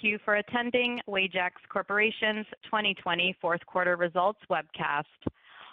Thank 0.00 0.12
you 0.12 0.18
for 0.24 0.36
attending 0.36 0.98
Wajax 1.06 1.60
Corporation's 1.68 2.46
2020 2.64 3.36
fourth 3.38 3.60
quarter 3.66 3.96
results 3.96 4.38
webcast. 4.50 5.04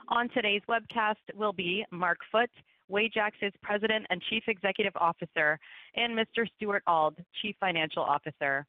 On 0.10 0.28
today's 0.28 0.62
webcast 0.68 1.16
will 1.34 1.54
be 1.54 1.86
Mark 1.92 2.18
Foote, 2.30 2.50
Wajax's 2.92 3.54
President 3.62 4.06
and 4.10 4.22
Chief 4.30 4.44
Executive 4.48 4.92
Officer, 4.98 5.58
and 5.96 6.12
Mr. 6.12 6.46
Stuart 6.58 6.84
Auld, 6.88 7.16
Chief 7.42 7.56
Financial 7.62 8.04
Officer. 8.04 8.66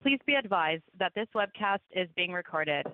Please 0.00 0.20
be 0.26 0.34
advised 0.34 0.84
that 1.00 1.10
this 1.16 1.26
webcast 1.34 1.80
is 1.90 2.08
being 2.14 2.30
recorded. 2.30 2.86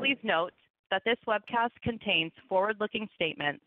Please 0.00 0.18
note 0.24 0.54
that 0.90 1.02
this 1.04 1.18
webcast 1.28 1.70
contains 1.84 2.32
forward-looking 2.48 3.08
statements. 3.14 3.62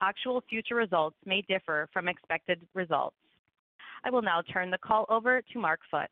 Actual 0.00 0.42
future 0.48 0.74
results 0.74 1.16
may 1.24 1.42
differ 1.42 1.88
from 1.92 2.08
expected 2.08 2.60
results. 2.74 3.14
I 4.04 4.10
will 4.10 4.22
now 4.22 4.42
turn 4.52 4.72
the 4.72 4.78
call 4.78 5.06
over 5.08 5.42
to 5.52 5.58
Mark 5.60 5.78
Foote. 5.88 6.08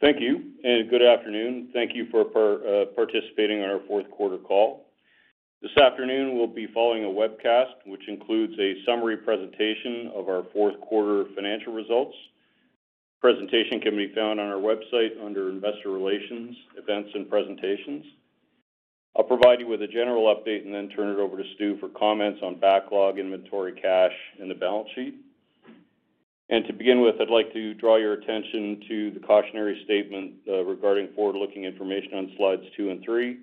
Thank 0.00 0.20
you, 0.20 0.52
and 0.62 0.88
good 0.88 1.02
afternoon. 1.02 1.70
Thank 1.72 1.90
you 1.92 2.06
for 2.12 2.20
uh, 2.22 2.86
participating 2.94 3.62
on 3.64 3.70
our 3.70 3.80
fourth 3.88 4.08
quarter 4.12 4.38
call. 4.38 4.86
This 5.60 5.76
afternoon, 5.76 6.38
we'll 6.38 6.46
be 6.46 6.68
following 6.72 7.04
a 7.04 7.08
webcast, 7.08 7.82
which 7.84 8.06
includes 8.06 8.52
a 8.60 8.74
summary 8.86 9.16
presentation 9.16 10.12
of 10.14 10.28
our 10.28 10.44
fourth 10.52 10.80
quarter 10.82 11.24
financial 11.34 11.72
results. 11.72 12.14
Presentation 13.20 13.80
can 13.80 13.96
be 13.96 14.12
found 14.14 14.38
on 14.38 14.46
our 14.46 14.60
website 14.60 15.20
under 15.20 15.50
Investor 15.50 15.90
Relations, 15.90 16.56
Events 16.76 17.10
and 17.14 17.28
Presentations. 17.28 18.04
I'll 19.16 19.24
provide 19.24 19.58
you 19.58 19.66
with 19.66 19.82
a 19.82 19.88
general 19.88 20.32
update 20.32 20.64
and 20.64 20.72
then 20.72 20.90
turn 20.90 21.08
it 21.08 21.18
over 21.18 21.36
to 21.36 21.44
Stu 21.56 21.76
for 21.80 21.88
comments 21.88 22.38
on 22.44 22.60
backlog, 22.60 23.18
inventory, 23.18 23.72
cash, 23.72 24.14
and 24.40 24.48
the 24.48 24.54
balance 24.54 24.90
sheet. 24.94 25.16
And 26.50 26.64
to 26.66 26.72
begin 26.72 27.02
with, 27.02 27.16
I'd 27.20 27.28
like 27.28 27.52
to 27.52 27.74
draw 27.74 27.96
your 27.96 28.14
attention 28.14 28.80
to 28.88 29.10
the 29.10 29.20
cautionary 29.20 29.82
statement 29.84 30.32
uh, 30.48 30.64
regarding 30.64 31.08
forward-looking 31.14 31.64
information 31.64 32.14
on 32.14 32.32
slides 32.36 32.62
two 32.76 32.90
and 32.90 33.04
three. 33.04 33.38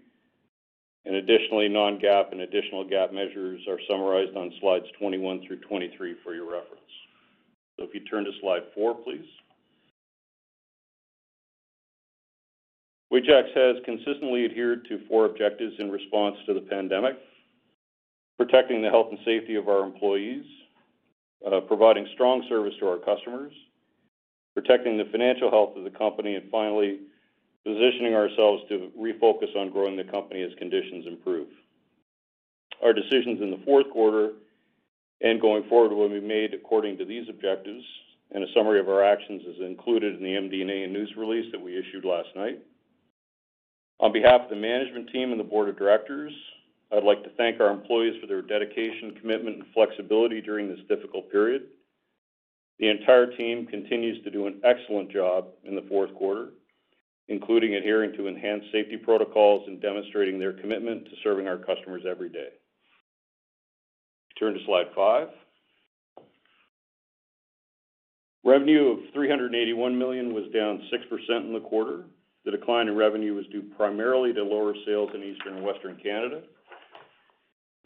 And 1.06 1.16
Additionally, 1.16 1.70
non-GAAP 1.70 2.32
and 2.32 2.42
additional 2.42 2.84
GAAP 2.84 3.14
measures 3.14 3.62
are 3.70 3.80
summarized 3.88 4.36
on 4.36 4.52
slides 4.60 4.86
21 4.98 5.46
through 5.46 5.60
23 5.60 6.16
for 6.24 6.34
your 6.34 6.46
reference. 6.46 6.82
So 7.78 7.86
if 7.86 7.94
you 7.94 8.00
turn 8.02 8.26
to 8.26 8.32
slide 8.42 8.64
four, 8.74 8.96
please. 8.96 9.26
Wajax 13.12 13.50
has 13.54 13.76
consistently 13.86 14.46
adhered 14.46 14.88
to 14.90 15.06
four 15.08 15.26
objectives 15.26 15.76
in 15.78 15.92
response 15.92 16.38
to 16.48 16.56
the 16.56 16.62
pandemic: 16.62 17.18
protecting 18.38 18.82
the 18.82 18.90
health 18.90 19.08
and 19.12 19.20
safety 19.24 19.56
of 19.56 19.70
our 19.70 19.84
employees, 19.84 20.44
Uh, 21.46 21.60
providing 21.62 22.08
strong 22.14 22.44
service 22.50 22.74
to 22.80 22.88
our 22.88 22.98
customers, 22.98 23.54
protecting 24.56 24.98
the 24.98 25.06
financial 25.12 25.52
health 25.52 25.78
of 25.78 25.84
the 25.84 25.92
company, 25.92 26.36
and 26.36 26.50
finally, 26.50 27.00
positioning 27.64 28.16
ourselves 28.16 28.64
to 28.70 28.90
refocus 28.98 29.56
on 29.56 29.72
growing 29.72 29.98
the 29.98 30.04
company 30.04 30.42
as 30.42 30.52
conditions 30.58 31.06
improve. 31.08 31.48
Our 32.84 32.94
decisions 32.94 33.42
in 33.42 33.52
the 33.52 33.62
fourth 33.66 33.90
quarter 33.92 34.34
and 35.22 35.42
going 35.42 35.64
forward 35.70 35.94
will 35.94 36.10
be 36.10 36.20
made 36.20 36.54
according 36.54 36.98
to 36.98 37.06
these 37.06 37.28
objectives, 37.30 37.84
and 38.32 38.44
a 38.44 38.48
summary 38.56 38.80
of 38.80 38.90
our 38.90 39.04
actions 39.04 39.42
is 39.46 39.62
included 39.62 40.16
in 40.16 40.24
the 40.24 40.36
MD&A 40.36 40.84
and 40.84 40.94
news 40.94 41.14
release 41.18 41.52
that 41.52 41.62
we 41.62 41.78
issued 41.78 42.06
last 42.06 42.30
night. 42.36 42.60
On 44.00 44.12
behalf 44.12 44.42
of 44.42 44.50
the 44.50 44.56
management 44.56 45.10
team 45.12 45.32
and 45.32 45.40
the 45.40 45.44
board 45.44 45.70
of 45.70 45.78
directors, 45.78 46.34
I'd 46.96 47.04
like 47.04 47.24
to 47.24 47.30
thank 47.32 47.60
our 47.60 47.72
employees 47.72 48.16
for 48.22 48.28
their 48.28 48.42
dedication, 48.42 49.18
commitment, 49.20 49.58
and 49.58 49.66
flexibility 49.74 50.42
during 50.42 50.70
this 50.70 50.80
difficult 50.88 51.30
period. 51.30 51.64
The 52.80 52.90
entire 52.90 53.36
team 53.36 53.66
continues 53.66 54.24
to 54.24 54.32
do 54.32 54.48
an 54.48 54.62
excellent 54.64 55.12
job 55.12 55.48
in 55.66 55.76
the 55.76 55.86
fourth 55.90 56.14
quarter, 56.16 56.50
including 57.28 57.76
adhering 57.76 58.14
to 58.14 58.28
enhanced 58.28 58.68
safety 58.72 58.98
protocols 58.98 59.68
and 59.68 59.82
demonstrating 59.82 60.40
their 60.40 60.54
commitment 60.54 61.06
to 61.06 61.12
serving 61.24 61.48
our 61.48 61.58
customers 61.58 62.04
every 62.10 62.30
day. 62.30 62.50
Turn 64.40 64.54
to 64.54 64.60
slide 64.66 64.88
five. 64.96 65.28
Revenue 68.46 68.92
of 68.92 69.00
381 69.14 69.98
million 69.98 70.34
was 70.34 70.46
down 70.54 70.82
6% 70.94 71.46
in 71.46 71.54
the 71.54 71.60
quarter. 71.62 72.04
The 72.46 72.52
decline 72.52 72.88
in 72.88 72.96
revenue 72.96 73.34
was 73.34 73.48
due 73.48 73.64
primarily 73.76 74.34
to 74.34 74.44
lower 74.44 74.76
sales 74.86 75.10
in 75.16 75.24
Eastern 75.24 75.56
and 75.56 75.66
Western 75.66 75.98
Canada. 75.98 76.42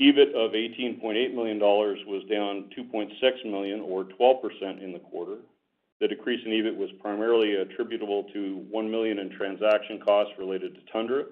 EBIT 0.02 0.34
of 0.34 0.52
18.8 0.52 1.34
million 1.34 1.60
dollars 1.60 2.00
was 2.08 2.24
down 2.32 2.70
2.6 2.78 3.12
million 3.46 3.82
or 3.82 4.06
12% 4.06 4.82
in 4.82 4.94
the 4.94 5.00
quarter. 5.00 5.38
The 6.00 6.08
decrease 6.08 6.40
in 6.46 6.54
EBIT 6.54 6.78
was 6.78 6.90
primarily 7.02 7.56
attributable 7.56 8.24
to 8.34 8.66
1 8.70 8.92
million 8.92 9.20
in 9.20 9.30
transaction 9.30 10.00
costs 10.00 10.34
related 10.40 10.76
to 10.76 10.92
Tundra, 10.94 11.26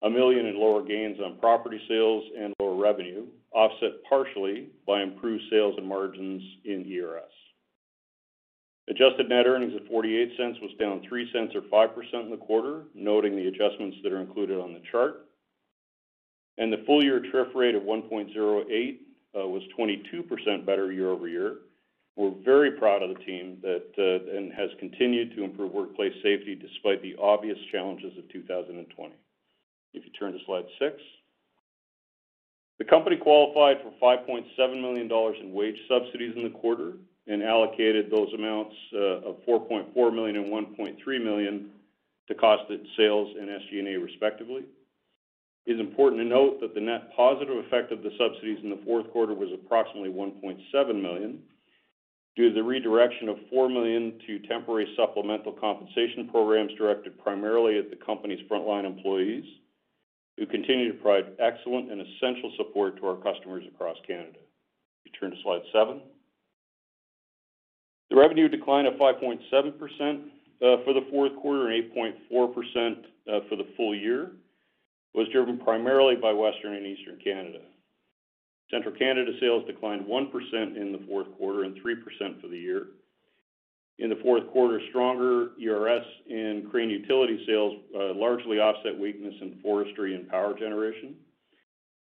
1 0.00 0.12
million 0.12 0.46
in 0.46 0.58
lower 0.58 0.82
gains 0.82 1.18
on 1.20 1.38
property 1.38 1.80
sales 1.88 2.24
and 2.36 2.52
lower 2.58 2.74
revenue, 2.74 3.26
offset 3.52 4.02
partially 4.08 4.70
by 4.84 5.00
improved 5.00 5.44
sales 5.48 5.74
and 5.78 5.86
margins 5.86 6.42
in 6.64 6.84
ERS. 6.90 7.30
Adjusted 8.90 9.28
net 9.28 9.46
earnings 9.46 9.74
of 9.76 9.82
$0.48 9.82 10.60
was 10.62 10.70
down 10.80 11.00
$0.03 11.12 11.54
or 11.54 11.60
5% 11.60 12.24
in 12.24 12.30
the 12.30 12.36
quarter, 12.36 12.84
noting 12.94 13.36
the 13.36 13.46
adjustments 13.46 13.98
that 14.02 14.12
are 14.12 14.20
included 14.20 14.58
on 14.58 14.72
the 14.72 14.82
chart. 14.90 15.27
And 16.58 16.72
the 16.72 16.82
full-year 16.86 17.22
TRIF 17.32 17.54
rate 17.54 17.74
of 17.74 17.84
1.08 17.84 18.98
uh, 19.34 19.46
was 19.46 19.62
22% 19.78 20.66
better 20.66 20.92
year-over-year. 20.92 21.58
We're 22.16 22.34
very 22.44 22.72
proud 22.72 23.04
of 23.04 23.10
the 23.10 23.24
team 23.24 23.58
that 23.62 23.86
uh, 23.96 24.36
and 24.36 24.52
has 24.52 24.70
continued 24.80 25.36
to 25.36 25.44
improve 25.44 25.72
workplace 25.72 26.14
safety 26.20 26.56
despite 26.56 27.00
the 27.00 27.14
obvious 27.22 27.58
challenges 27.70 28.18
of 28.18 28.28
2020. 28.32 29.14
If 29.94 30.04
you 30.04 30.10
turn 30.18 30.32
to 30.32 30.38
slide 30.44 30.64
six. 30.80 30.96
The 32.78 32.84
company 32.84 33.16
qualified 33.16 33.78
for 33.82 33.92
5.7 34.02 34.80
million 34.80 35.06
dollars 35.06 35.36
in 35.40 35.52
wage 35.52 35.78
subsidies 35.88 36.34
in 36.36 36.42
the 36.42 36.50
quarter 36.50 36.94
and 37.28 37.42
allocated 37.42 38.10
those 38.10 38.32
amounts 38.34 38.74
uh, 38.94 39.28
of 39.28 39.36
4.4 39.46 40.12
million 40.12 40.36
and 40.36 40.46
1.3 40.46 41.24
million 41.24 41.70
to 42.26 42.34
cost 42.34 42.70
of 42.70 42.80
sales 42.96 43.34
and 43.38 43.48
SG&A 43.48 43.96
respectively. 43.96 44.64
It 45.66 45.72
is 45.72 45.80
important 45.80 46.22
to 46.22 46.28
note 46.28 46.60
that 46.60 46.74
the 46.74 46.80
net 46.80 47.14
positive 47.14 47.56
effect 47.58 47.92
of 47.92 48.02
the 48.02 48.10
subsidies 48.18 48.58
in 48.62 48.70
the 48.70 48.80
fourth 48.84 49.10
quarter 49.10 49.34
was 49.34 49.50
approximately 49.52 50.10
1.7 50.10 51.02
million 51.02 51.40
due 52.36 52.48
to 52.50 52.54
the 52.54 52.62
redirection 52.62 53.28
of 53.28 53.36
4 53.50 53.68
million 53.68 54.18
to 54.26 54.38
temporary 54.46 54.86
supplemental 54.96 55.52
compensation 55.52 56.28
programs 56.30 56.72
directed 56.78 57.18
primarily 57.18 57.78
at 57.78 57.90
the 57.90 57.96
company's 57.96 58.38
frontline 58.48 58.86
employees, 58.86 59.44
who 60.38 60.46
continue 60.46 60.92
to 60.92 60.98
provide 60.98 61.32
excellent 61.40 61.90
and 61.90 62.00
essential 62.00 62.52
support 62.56 62.96
to 62.96 63.06
our 63.06 63.16
customers 63.16 63.64
across 63.74 63.96
Canada. 64.06 64.38
If 65.04 65.12
you 65.12 65.18
turn 65.18 65.32
to 65.32 65.42
slide 65.42 65.62
seven. 65.72 66.00
The 68.08 68.16
revenue 68.16 68.48
decline 68.48 68.86
of 68.86 68.94
5.7% 68.94 69.40
uh, 69.50 70.84
for 70.84 70.94
the 70.94 71.06
fourth 71.10 71.34
quarter 71.42 71.68
and 71.68 71.92
8.4% 71.92 72.12
uh, 72.30 73.40
for 73.48 73.56
the 73.56 73.66
full 73.76 73.96
year 73.96 74.30
was 75.18 75.26
driven 75.32 75.58
primarily 75.58 76.14
by 76.14 76.32
Western 76.32 76.74
and 76.74 76.86
Eastern 76.86 77.18
Canada. 77.18 77.58
Central 78.70 78.94
Canada 78.94 79.32
sales 79.40 79.64
declined 79.66 80.06
1% 80.06 80.30
in 80.76 80.92
the 80.92 81.04
fourth 81.08 81.26
quarter 81.36 81.64
and 81.64 81.74
3% 81.74 82.40
for 82.40 82.46
the 82.46 82.56
year. 82.56 82.86
In 83.98 84.10
the 84.10 84.20
fourth 84.22 84.46
quarter, 84.52 84.80
stronger 84.90 85.50
ERS 85.60 86.04
and 86.30 86.70
Crane 86.70 86.88
utility 86.88 87.42
sales 87.48 87.80
uh, 87.96 88.14
largely 88.14 88.60
offset 88.60 88.96
weakness 88.96 89.34
in 89.40 89.58
forestry 89.60 90.14
and 90.14 90.28
power 90.28 90.56
generation. 90.56 91.16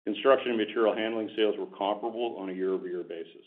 Construction 0.05 0.51
and 0.51 0.59
material 0.59 0.95
handling 0.95 1.31
sales 1.35 1.55
were 1.59 1.79
comparable 1.79 2.37
on 2.39 2.51
a 2.51 2.53
year-over-year 2.53 3.05
basis. 3.05 3.47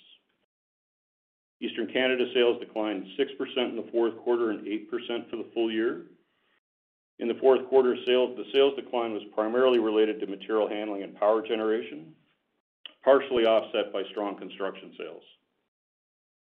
Eastern 1.62 1.86
Canada 1.94 2.26
sales 2.34 2.60
declined 2.60 3.06
6% 3.20 3.70
in 3.70 3.76
the 3.76 3.90
fourth 3.92 4.18
quarter 4.24 4.50
and 4.50 4.66
8% 4.66 5.30
for 5.30 5.36
the 5.38 5.50
full 5.54 5.72
year. 5.72 6.06
In 7.22 7.28
the 7.28 7.36
fourth 7.36 7.68
quarter, 7.70 7.96
the 7.96 8.46
sales 8.52 8.76
decline 8.76 9.14
was 9.14 9.22
primarily 9.36 9.78
related 9.78 10.20
to 10.20 10.26
material 10.26 10.68
handling 10.68 11.04
and 11.04 11.16
power 11.16 11.46
generation, 11.48 12.16
partially 13.04 13.46
offset 13.46 13.94
by 13.94 14.02
strong 14.10 14.36
construction 14.38 14.92
sales. 14.98 15.22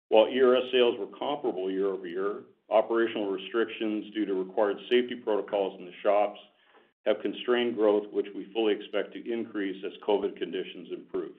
While 0.09 0.27
ERS 0.27 0.69
sales 0.73 0.99
were 0.99 1.17
comparable 1.17 1.71
year-over-year, 1.71 2.41
operational 2.69 3.31
restrictions 3.31 4.13
due 4.13 4.25
to 4.25 4.33
required 4.33 4.77
safety 4.89 5.15
protocols 5.15 5.79
in 5.79 5.85
the 5.85 5.93
shops 6.03 6.39
have 7.05 7.21
constrained 7.21 7.75
growth, 7.75 8.11
which 8.11 8.27
we 8.35 8.51
fully 8.51 8.73
expect 8.73 9.13
to 9.13 9.31
increase 9.31 9.81
as 9.85 9.93
COVID 10.05 10.35
conditions 10.37 10.89
improve. 10.91 11.37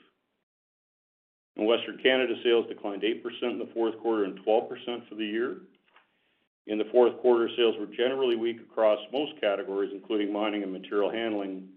In 1.56 1.66
Western 1.66 1.98
Canada, 2.02 2.34
sales 2.42 2.66
declined 2.68 3.02
8% 3.02 3.22
in 3.50 3.58
the 3.58 3.68
fourth 3.74 3.98
quarter 3.98 4.24
and 4.24 4.38
12% 4.44 5.08
for 5.08 5.14
the 5.14 5.26
year. 5.26 5.56
In 6.66 6.78
the 6.78 6.84
fourth 6.90 7.16
quarter, 7.18 7.48
sales 7.56 7.76
were 7.78 7.86
generally 7.86 8.34
weak 8.34 8.58
across 8.60 8.98
most 9.12 9.40
categories, 9.40 9.92
including 9.94 10.32
mining 10.32 10.64
and 10.64 10.72
material 10.72 11.10
handling, 11.10 11.68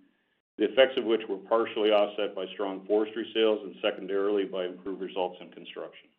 the 0.58 0.66
effects 0.66 0.98
of 0.98 1.06
which 1.06 1.22
were 1.30 1.38
partially 1.38 1.92
offset 1.92 2.36
by 2.36 2.46
strong 2.54 2.86
forestry 2.88 3.30
sales 3.34 3.60
and 3.64 3.76
secondarily 3.82 4.46
by 4.46 4.66
improved 4.66 5.02
results 5.02 5.38
in 5.42 5.50
construction. 5.52 6.10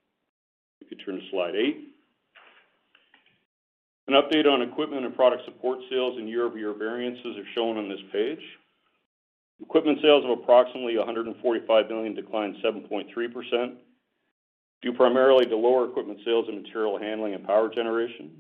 If 0.80 0.90
you 0.90 0.96
turn 0.96 1.16
to 1.16 1.30
slide 1.30 1.56
eight. 1.56 1.88
An 4.06 4.14
update 4.14 4.46
on 4.46 4.62
equipment 4.62 5.04
and 5.04 5.14
product 5.14 5.44
support 5.44 5.78
sales 5.90 6.16
and 6.18 6.28
year-over-year 6.28 6.74
variances 6.74 7.36
are 7.36 7.54
shown 7.54 7.76
on 7.76 7.88
this 7.88 8.00
page. 8.12 8.40
Equipment 9.62 9.98
sales 10.00 10.24
of 10.24 10.30
approximately 10.30 10.96
145 10.96 11.88
million 11.88 12.14
declined 12.14 12.56
7.3%, 12.64 13.74
due 14.80 14.92
primarily 14.94 15.44
to 15.44 15.56
lower 15.56 15.88
equipment 15.88 16.18
sales 16.24 16.46
in 16.48 16.62
material 16.62 16.98
handling 16.98 17.34
and 17.34 17.46
power 17.46 17.68
generation. 17.68 18.30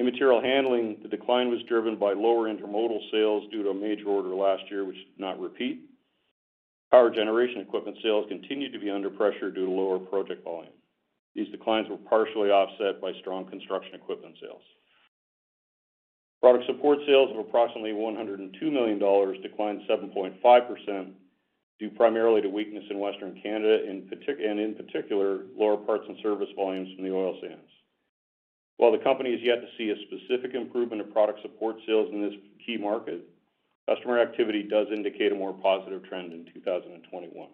In 0.00 0.06
material 0.06 0.40
handling, 0.40 0.96
the 1.02 1.08
decline 1.08 1.50
was 1.50 1.60
driven 1.68 1.94
by 1.94 2.14
lower 2.14 2.48
intermodal 2.48 3.00
sales 3.12 3.44
due 3.52 3.62
to 3.64 3.68
a 3.68 3.74
major 3.74 4.08
order 4.08 4.30
last 4.30 4.62
year, 4.70 4.86
which 4.86 4.96
did 4.96 5.18
not 5.20 5.38
repeat. 5.38 5.90
Power 6.90 7.10
generation 7.10 7.60
equipment 7.60 7.98
sales 8.02 8.24
continued 8.30 8.72
to 8.72 8.78
be 8.78 8.88
under 8.88 9.10
pressure 9.10 9.50
due 9.50 9.66
to 9.66 9.70
lower 9.70 9.98
project 9.98 10.42
volume. 10.42 10.72
These 11.34 11.50
declines 11.50 11.90
were 11.90 11.98
partially 11.98 12.48
offset 12.48 12.98
by 13.02 13.12
strong 13.20 13.44
construction 13.44 13.94
equipment 13.94 14.36
sales. 14.40 14.62
Product 16.40 16.64
support 16.64 17.00
sales 17.06 17.30
of 17.32 17.36
approximately 17.36 17.92
102 17.92 18.70
million 18.70 18.98
dollars 18.98 19.36
declined 19.42 19.82
7.5%, 19.86 21.12
due 21.78 21.90
primarily 21.90 22.40
to 22.40 22.48
weakness 22.48 22.84
in 22.88 22.98
Western 22.98 23.38
Canada, 23.42 23.84
and 23.86 24.10
in 24.60 24.74
particular, 24.76 25.40
lower 25.54 25.76
parts 25.76 26.04
and 26.08 26.16
service 26.22 26.48
volumes 26.56 26.88
from 26.96 27.04
the 27.04 27.14
oil 27.14 27.36
sands. 27.42 27.68
While 28.80 28.92
the 28.92 29.04
company 29.04 29.28
is 29.28 29.42
yet 29.42 29.60
to 29.60 29.68
see 29.76 29.90
a 29.90 30.06
specific 30.08 30.54
improvement 30.54 31.02
in 31.02 31.12
product 31.12 31.42
support 31.42 31.76
sales 31.86 32.08
in 32.14 32.22
this 32.22 32.32
key 32.64 32.78
market, 32.78 33.20
customer 33.86 34.18
activity 34.18 34.62
does 34.62 34.86
indicate 34.90 35.32
a 35.32 35.34
more 35.34 35.52
positive 35.52 36.02
trend 36.08 36.32
in 36.32 36.46
2021. 36.54 37.48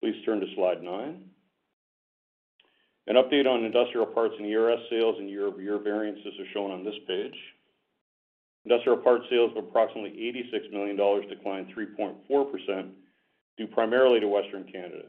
Please 0.00 0.14
turn 0.24 0.40
to 0.40 0.46
slide 0.54 0.82
nine. 0.82 1.24
An 3.08 3.16
update 3.16 3.46
on 3.46 3.62
industrial 3.62 4.06
parts 4.06 4.32
and 4.38 4.46
ERS 4.46 4.80
sales 4.88 5.16
and 5.18 5.28
year-over-year 5.28 5.80
variances 5.80 6.32
are 6.40 6.48
shown 6.54 6.70
on 6.70 6.82
this 6.82 6.96
page. 7.06 7.36
Industrial 8.64 8.96
parts 8.96 9.26
sales 9.28 9.50
of 9.54 9.64
approximately 9.64 10.28
86 10.28 10.64
million 10.72 10.96
dollars 10.96 11.26
declined 11.28 11.66
3.4%, 11.76 12.88
due 13.58 13.66
primarily 13.66 14.18
to 14.18 14.28
Western 14.28 14.64
Canada. 14.72 15.02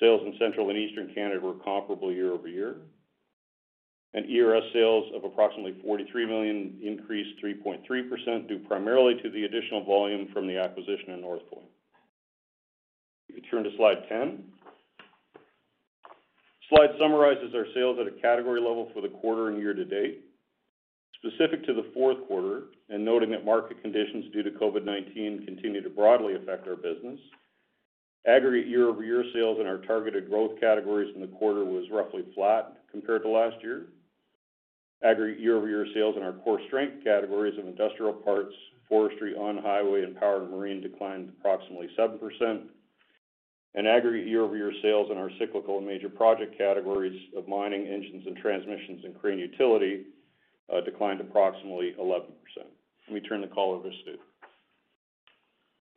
Sales 0.00 0.22
in 0.26 0.34
Central 0.40 0.68
and 0.70 0.76
Eastern 0.76 1.14
Canada 1.14 1.38
were 1.38 1.54
comparable 1.62 2.10
year-over-year, 2.10 2.74
and 4.14 4.26
ERS 4.26 4.64
sales 4.72 5.10
of 5.14 5.24
approximately 5.24 5.76
43 5.82 6.26
million 6.26 6.78
increased 6.82 7.40
3.3%, 7.42 8.48
due 8.48 8.58
primarily 8.66 9.14
to 9.22 9.30
the 9.30 9.44
additional 9.44 9.84
volume 9.84 10.28
from 10.32 10.46
the 10.46 10.58
acquisition 10.58 11.10
in 11.10 11.20
Northpoint. 11.20 11.70
If 13.28 13.36
you 13.36 13.42
turn 13.50 13.62
to 13.62 13.70
slide 13.76 14.08
10. 14.08 14.42
Slide 16.68 16.90
summarizes 16.98 17.54
our 17.54 17.66
sales 17.74 17.98
at 18.00 18.06
a 18.06 18.20
category 18.20 18.60
level 18.60 18.90
for 18.94 19.00
the 19.00 19.08
quarter 19.08 19.48
and 19.48 19.58
year 19.58 19.74
to 19.74 19.84
date. 19.84 20.24
Specific 21.22 21.64
to 21.66 21.74
the 21.74 21.90
fourth 21.92 22.16
quarter, 22.26 22.62
and 22.88 23.04
noting 23.04 23.30
that 23.30 23.44
market 23.44 23.80
conditions 23.82 24.32
due 24.32 24.42
to 24.42 24.50
COVID-19 24.50 25.44
continue 25.44 25.82
to 25.82 25.90
broadly 25.90 26.34
affect 26.34 26.66
our 26.66 26.76
business, 26.76 27.20
aggregate 28.26 28.68
year-over-year 28.68 29.24
sales 29.34 29.58
in 29.60 29.66
our 29.66 29.78
targeted 29.78 30.28
growth 30.28 30.58
categories 30.60 31.12
in 31.14 31.20
the 31.20 31.26
quarter 31.26 31.64
was 31.64 31.84
roughly 31.92 32.24
flat 32.34 32.78
compared 32.90 33.22
to 33.22 33.28
last 33.28 33.56
year. 33.62 33.86
Aggregate 35.02 35.40
year-over-year 35.40 35.86
sales 35.94 36.16
in 36.16 36.22
our 36.22 36.32
core 36.32 36.60
strength 36.66 37.02
categories 37.02 37.58
of 37.58 37.66
industrial 37.66 38.12
parts, 38.12 38.52
forestry, 38.88 39.34
on-highway, 39.34 40.02
and 40.02 40.18
power 40.18 40.42
and 40.42 40.50
marine 40.50 40.80
declined 40.80 41.32
approximately 41.38 41.88
7%, 41.98 42.18
and 43.74 43.86
aggregate 43.86 44.26
year-over-year 44.26 44.72
sales 44.82 45.08
in 45.10 45.16
our 45.16 45.30
cyclical 45.38 45.78
and 45.78 45.86
major 45.86 46.08
project 46.08 46.58
categories 46.58 47.18
of 47.36 47.48
mining, 47.48 47.86
engines 47.86 48.24
and 48.26 48.36
transmissions, 48.36 49.04
and 49.04 49.18
crane 49.18 49.38
utility 49.38 50.04
uh, 50.72 50.80
declined 50.82 51.20
approximately 51.20 51.94
11%. 51.98 52.24
Let 53.08 53.14
me 53.14 53.20
turn 53.20 53.40
the 53.40 53.46
call 53.46 53.74
over 53.74 53.88
to 53.88 53.96
Stu. 54.02 54.16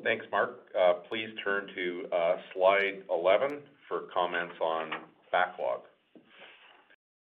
Thanks, 0.03 0.25
Mark. 0.31 0.67
Uh, 0.79 0.93
please 1.09 1.29
turn 1.43 1.67
to 1.75 2.03
uh, 2.13 2.35
slide 2.53 3.03
11 3.09 3.59
for 3.87 4.03
comments 4.13 4.55
on 4.61 4.91
backlog. 5.31 5.81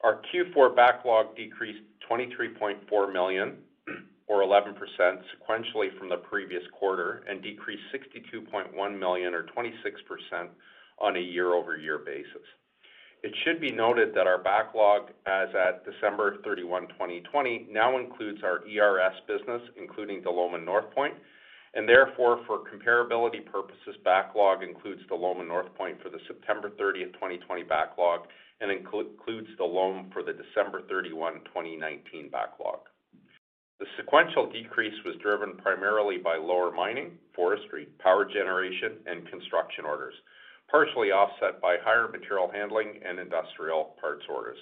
Our 0.03 0.21
Q4 0.33 0.77
backlog 0.77 1.37
decreased 1.37 1.83
23.4 2.11 3.13
million 3.13 3.57
or 4.29 4.43
11% 4.43 4.75
sequentially 4.99 5.97
from 5.99 6.09
the 6.09 6.17
previous 6.17 6.63
quarter 6.79 7.25
and 7.29 7.43
decreased 7.43 7.83
62.1 7.95 8.99
million 8.99 9.35
or 9.35 9.45
26% 9.45 10.49
on 10.99 11.17
a 11.17 11.21
year-over-year 11.21 11.99
basis. 11.99 12.43
It 13.23 13.35
should 13.45 13.61
be 13.61 13.73
noted 13.73 14.15
that 14.15 14.27
our 14.27 14.39
backlog 14.39 15.11
as 15.27 15.49
at 15.55 15.85
December 15.85 16.37
31, 16.45 16.89
2020, 16.89 17.69
now 17.71 17.99
includes 17.99 18.43
our 18.45 18.61
ERS 18.69 19.15
business, 19.27 19.63
including 19.81 20.23
Delom 20.23 20.55
Northpoint, 20.65 21.15
and 21.77 21.87
therefore, 21.87 22.41
for 22.47 22.65
comparability 22.65 23.45
purposes, 23.45 24.01
backlog 24.03 24.63
includes 24.63 25.03
Delom 25.13 25.45
Northpoint 25.47 26.03
for 26.03 26.09
the 26.09 26.19
September 26.27 26.71
30th, 26.71 27.13
2020 27.13 27.63
backlog 27.65 28.21
and 28.63 28.71
includes 28.73 29.49
Delom 29.61 30.11
for 30.11 30.23
the 30.23 30.33
December 30.33 30.83
31, 30.89 31.45
2019 31.53 32.31
backlog. 32.31 32.81
The 33.79 33.85
sequential 33.99 34.51
decrease 34.51 34.97
was 35.05 35.17
driven 35.23 35.59
primarily 35.59 36.17
by 36.17 36.37
lower 36.37 36.73
mining, 36.73 37.19
forestry, 37.35 37.89
power 37.99 38.25
generation, 38.25 39.05
and 39.05 39.29
construction 39.29 39.85
orders, 39.85 40.15
partially 40.71 41.13
offset 41.13 41.61
by 41.61 41.77
higher 41.85 42.09
material 42.09 42.51
handling 42.51 43.01
and 43.07 43.19
industrial 43.19 43.97
parts 44.01 44.25
orders. 44.31 44.57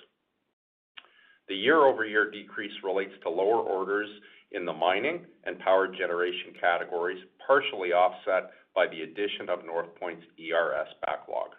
The 1.46 1.54
year-over-year 1.54 2.32
decrease 2.32 2.72
relates 2.82 3.14
to 3.22 3.30
lower 3.30 3.60
orders 3.60 4.08
in 4.54 4.64
the 4.64 4.72
mining 4.72 5.26
and 5.44 5.58
power 5.58 5.88
generation 5.88 6.52
categories, 6.60 7.22
partially 7.46 7.92
offset 7.92 8.50
by 8.74 8.86
the 8.86 9.02
addition 9.02 9.48
of 9.48 9.60
Northpoint's 9.60 10.24
ERS 10.38 10.88
backlog. 11.04 11.50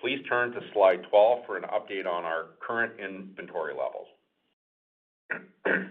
Please 0.00 0.18
turn 0.28 0.52
to 0.52 0.60
slide 0.72 1.02
12 1.10 1.46
for 1.46 1.56
an 1.56 1.64
update 1.64 2.06
on 2.06 2.24
our 2.24 2.50
current 2.64 2.92
inventory 3.00 3.74
levels. 3.74 4.06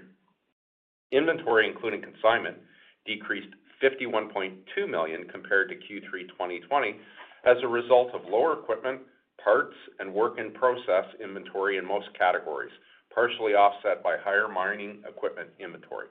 Inventory, 1.11 1.69
including 1.69 2.01
consignment, 2.01 2.57
decreased 3.05 3.53
51.2 3.83 4.89
million 4.89 5.27
compared 5.27 5.69
to 5.69 5.75
Q3 5.75 6.27
2020 6.29 6.95
as 7.45 7.57
a 7.63 7.67
result 7.67 8.13
of 8.13 8.21
lower 8.29 8.59
equipment, 8.59 9.01
parts, 9.43 9.75
and 9.99 10.13
work-in-process 10.13 11.05
inventory 11.23 11.77
in 11.77 11.85
most 11.85 12.07
categories, 12.17 12.71
partially 13.17 13.53
offset 13.53 14.03
by 14.03 14.15
higher 14.23 14.47
mining 14.47 15.01
equipment 15.09 15.49
inventory. 15.59 16.05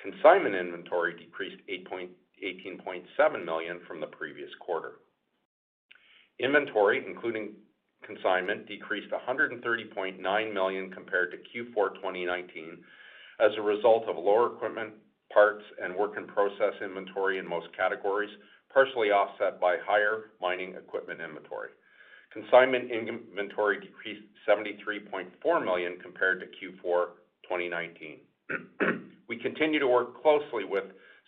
Consignment 0.00 0.54
inventory 0.54 1.12
decreased 1.18 1.60
18.7 1.68 3.44
million 3.44 3.80
from 3.88 4.00
the 4.00 4.06
previous 4.06 4.50
quarter. 4.60 4.92
Inventory, 6.38 7.02
including 7.04 7.54
consignment, 8.06 8.68
decreased 8.68 9.10
130.9 9.10 10.54
million 10.54 10.90
compared 10.92 11.32
to 11.32 11.38
Q4 11.38 11.96
2019 11.96 12.78
as 13.40 13.50
a 13.58 13.62
result 13.62 14.04
of 14.04 14.14
lower 14.14 14.54
equipment, 14.54 14.92
parts, 15.32 15.64
and 15.82 15.96
work-in-process 15.96 16.74
inventory 16.80 17.38
in 17.38 17.48
most 17.48 17.66
categories, 17.76 18.30
partially 18.72 19.10
offset 19.10 19.60
by 19.60 19.78
higher 19.84 20.30
mining 20.40 20.76
equipment 20.76 21.20
inventory. 21.20 21.70
Consignment 22.32 22.90
inventory 22.90 23.80
decreased 23.80 24.22
73.4 24.48 25.64
million 25.64 25.98
compared 26.02 26.40
to 26.40 26.46
Q4 26.46 27.06
2019. 27.44 28.18
We 29.28 29.36
continue 29.38 29.80
to 29.80 29.88
work 29.88 30.22
closely 30.22 30.64
with 30.64 30.84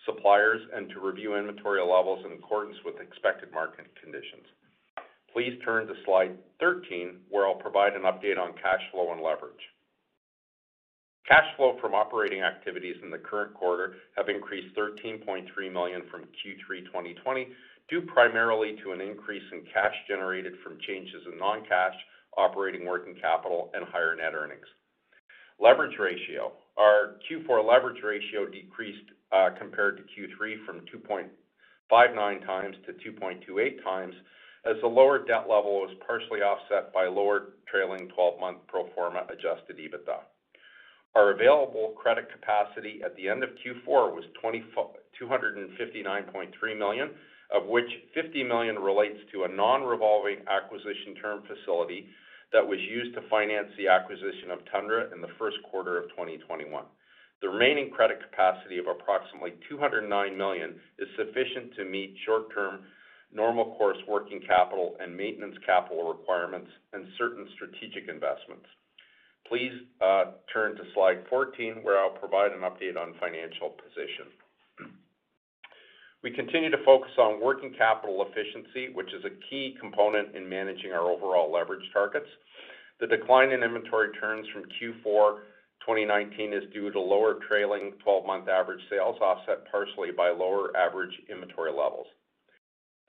suppliers 0.06 0.60
and 0.74 0.88
to 0.90 1.00
review 1.00 1.36
inventory 1.36 1.80
levels 1.80 2.24
in 2.24 2.32
accordance 2.32 2.76
with 2.84 3.00
expected 3.00 3.52
market 3.52 3.86
conditions. 4.00 4.44
Please 5.32 5.58
turn 5.64 5.86
to 5.86 5.94
slide 6.04 6.36
13, 6.60 7.20
where 7.28 7.46
I'll 7.46 7.54
provide 7.54 7.94
an 7.94 8.02
update 8.02 8.38
on 8.38 8.54
cash 8.54 8.80
flow 8.92 9.12
and 9.12 9.20
leverage. 9.20 9.60
Cash 11.28 11.44
flow 11.56 11.76
from 11.80 11.94
operating 11.94 12.42
activities 12.42 12.96
in 13.02 13.10
the 13.10 13.18
current 13.18 13.52
quarter 13.52 13.96
have 14.16 14.28
increased 14.30 14.74
13.3 14.74 15.44
million 15.72 16.02
from 16.10 16.22
Q3 16.22 16.86
2020, 16.86 17.48
due 17.88 18.02
primarily 18.02 18.76
to 18.84 18.92
an 18.92 19.00
increase 19.00 19.42
in 19.52 19.62
cash 19.72 19.94
generated 20.06 20.54
from 20.62 20.78
changes 20.86 21.22
in 21.30 21.38
non-cash 21.38 21.94
operating 22.38 22.86
working 22.86 23.16
capital, 23.20 23.70
and 23.74 23.84
higher 23.88 24.14
net 24.14 24.32
earnings. 24.34 24.66
Leverage 25.60 25.98
ratio. 25.98 26.52
Our 26.78 27.16
Q4 27.26 27.66
leverage 27.66 28.00
ratio 28.02 28.46
decreased 28.46 29.10
uh, 29.32 29.50
compared 29.58 29.98
to 29.98 30.04
Q3 30.04 30.64
from 30.64 30.82
2.59 30.86 32.46
times 32.46 32.76
to 32.86 32.92
2.28 33.10 33.82
times, 33.82 34.14
as 34.64 34.76
the 34.80 34.86
lower 34.86 35.18
debt 35.18 35.48
level 35.50 35.80
was 35.80 35.90
partially 36.06 36.40
offset 36.40 36.92
by 36.92 37.06
lower 37.06 37.54
trailing 37.66 38.08
twelve-month 38.14 38.58
pro 38.68 38.86
forma 38.94 39.26
adjusted 39.30 39.78
EBITDA. 39.78 40.20
Our 41.14 41.30
available 41.32 41.94
credit 41.96 42.28
capacity 42.30 43.00
at 43.04 43.16
the 43.16 43.28
end 43.28 43.42
of 43.42 43.50
Q4 43.50 44.14
was 44.14 44.24
259.3 44.44 46.78
million, 46.78 47.10
of 47.50 47.66
which 47.66 47.88
50 48.14 48.44
million 48.44 48.76
relates 48.76 49.18
to 49.32 49.44
a 49.44 49.48
non-revolving 49.48 50.38
acquisition 50.48 51.14
term 51.20 51.42
facility 51.48 52.08
that 52.52 52.66
was 52.66 52.78
used 52.80 53.14
to 53.14 53.28
finance 53.28 53.68
the 53.76 53.88
acquisition 53.88 54.50
of 54.50 54.60
Tundra 54.72 55.12
in 55.12 55.20
the 55.20 55.32
first 55.38 55.56
quarter 55.70 55.98
of 55.98 56.08
2021. 56.10 56.84
The 57.40 57.48
remaining 57.48 57.90
credit 57.90 58.18
capacity 58.20 58.78
of 58.78 58.86
approximately 58.88 59.54
209 59.68 60.10
million 60.36 60.74
is 60.98 61.08
sufficient 61.16 61.74
to 61.76 61.84
meet 61.84 62.16
short-term 62.26 62.80
normal 63.32 63.76
course 63.76 63.98
working 64.08 64.40
capital 64.46 64.96
and 65.00 65.14
maintenance 65.14 65.56
capital 65.64 66.08
requirements 66.08 66.70
and 66.92 67.06
certain 67.16 67.46
strategic 67.54 68.08
investments. 68.08 68.66
Please 69.46 69.72
uh, 70.00 70.36
turn 70.52 70.76
to 70.76 70.82
slide 70.94 71.24
14, 71.28 71.80
where 71.82 71.98
I'll 71.98 72.18
provide 72.18 72.52
an 72.52 72.60
update 72.60 72.96
on 72.96 73.14
financial 73.20 73.70
position. 73.70 74.28
We 76.22 76.32
continue 76.32 76.70
to 76.70 76.84
focus 76.84 77.12
on 77.16 77.40
working 77.40 77.72
capital 77.78 78.26
efficiency, 78.28 78.92
which 78.92 79.12
is 79.14 79.24
a 79.24 79.30
key 79.48 79.76
component 79.80 80.34
in 80.34 80.48
managing 80.48 80.92
our 80.92 81.08
overall 81.10 81.52
leverage 81.52 81.88
targets. 81.92 82.26
The 83.00 83.06
decline 83.06 83.52
in 83.52 83.62
inventory 83.62 84.10
turns 84.18 84.46
from 84.52 84.64
Q4 84.64 85.38
2019 85.86 86.52
is 86.52 86.64
due 86.74 86.90
to 86.90 87.00
lower 87.00 87.38
trailing 87.48 87.92
twelve-month 88.02 88.48
average 88.48 88.82
sales, 88.90 89.16
offset 89.20 89.70
partially 89.70 90.10
by 90.10 90.30
lower 90.30 90.76
average 90.76 91.14
inventory 91.30 91.70
levels. 91.70 92.06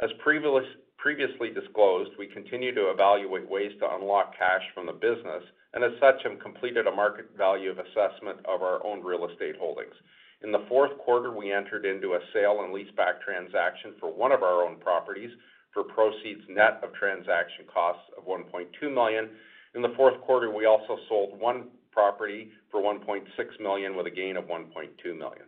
As 0.01 0.11
previously 0.23 1.49
disclosed, 1.49 2.11
we 2.19 2.27
continue 2.27 2.73
to 2.75 2.91
evaluate 2.91 3.49
ways 3.49 3.71
to 3.79 3.95
unlock 3.95 4.37
cash 4.37 4.61
from 4.75 4.85
the 4.85 4.93
business, 4.93 5.43
and 5.73 5.83
as 5.83 5.91
such, 5.99 6.21
have 6.23 6.39
completed 6.39 6.85
a 6.87 6.91
market 6.95 7.31
value 7.35 7.71
assessment 7.71 8.39
of 8.45 8.61
our 8.61 8.85
own 8.85 9.03
real 9.03 9.27
estate 9.27 9.55
holdings. 9.59 9.95
In 10.41 10.53
the 10.53 10.65
fourth 10.69 10.97
quarter, 10.99 11.31
we 11.31 11.51
entered 11.51 11.85
into 11.85 12.13
a 12.13 12.19
sale 12.31 12.61
and 12.63 12.73
leaseback 12.73 13.21
transaction 13.21 13.93
for 13.99 14.11
one 14.11 14.31
of 14.31 14.41
our 14.41 14.63
own 14.63 14.77
properties 14.77 15.31
for 15.73 15.83
proceeds 15.83 16.41
net 16.47 16.79
of 16.81 16.93
transaction 16.93 17.65
costs 17.71 18.09
of 18.17 18.25
1.2 18.25 18.93
million. 18.93 19.29
In 19.75 19.81
the 19.81 19.93
fourth 19.97 20.19
quarter, 20.21 20.49
we 20.49 20.65
also 20.65 20.97
sold 21.09 21.37
one 21.39 21.67
property 21.91 22.51
for 22.71 22.81
1.6 22.81 23.25
million, 23.59 23.95
with 23.97 24.07
a 24.07 24.11
gain 24.11 24.37
of 24.37 24.45
1.2 24.45 25.17
million. 25.17 25.43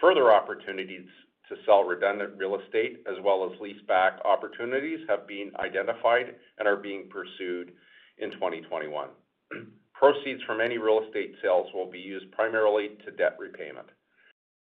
Further 0.00 0.32
opportunities 0.32 1.06
to 1.48 1.56
sell 1.66 1.84
redundant 1.84 2.38
real 2.38 2.58
estate, 2.58 3.02
as 3.06 3.16
well 3.22 3.44
as 3.44 3.60
leaseback 3.60 4.24
opportunities, 4.24 5.00
have 5.08 5.26
been 5.26 5.52
identified 5.58 6.34
and 6.58 6.66
are 6.66 6.76
being 6.76 7.08
pursued 7.10 7.72
in 8.18 8.30
2021. 8.32 9.08
Proceeds 9.92 10.42
from 10.44 10.60
any 10.60 10.78
real 10.78 11.02
estate 11.06 11.34
sales 11.42 11.68
will 11.74 11.90
be 11.90 11.98
used 11.98 12.30
primarily 12.32 12.96
to 13.04 13.10
debt 13.12 13.36
repayment. 13.38 13.88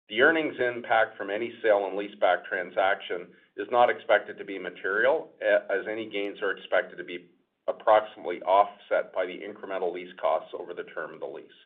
The 0.09 0.21
earnings 0.23 0.55
impact 0.61 1.19
from 1.19 1.31
any 1.31 1.53
sale 1.63 1.89
and 1.91 1.99
leaseback 1.99 2.45
transaction 2.49 3.27
is 3.57 3.67
not 3.73 3.91
expected 3.91 4.39
to 4.39 4.45
be 4.45 4.59
material, 4.59 5.31
as 5.43 5.87
any 5.91 6.09
gains 6.09 6.41
are 6.43 6.53
expected 6.53 6.97
to 6.97 7.05
be 7.05 7.27
approximately 7.67 8.41
offset 8.43 9.13
by 9.13 9.27
the 9.27 9.35
incremental 9.35 9.93
lease 9.93 10.13
costs 10.21 10.55
over 10.59 10.75
the 10.75 10.85
term 10.95 11.15
of 11.15 11.21
the 11.21 11.27
lease. 11.27 11.59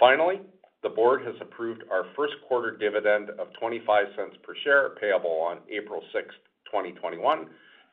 Finally, 0.00 0.40
the 0.82 0.88
board 0.88 1.22
has 1.22 1.34
approved 1.40 1.84
our 1.90 2.04
first 2.16 2.34
quarter 2.48 2.76
dividend 2.76 3.30
of 3.30 3.48
0.25 3.62 3.86
per 4.42 4.54
share, 4.64 4.90
payable 5.00 5.40
on 5.40 5.58
April 5.70 6.02
6, 6.12 6.26
2021, 6.66 7.46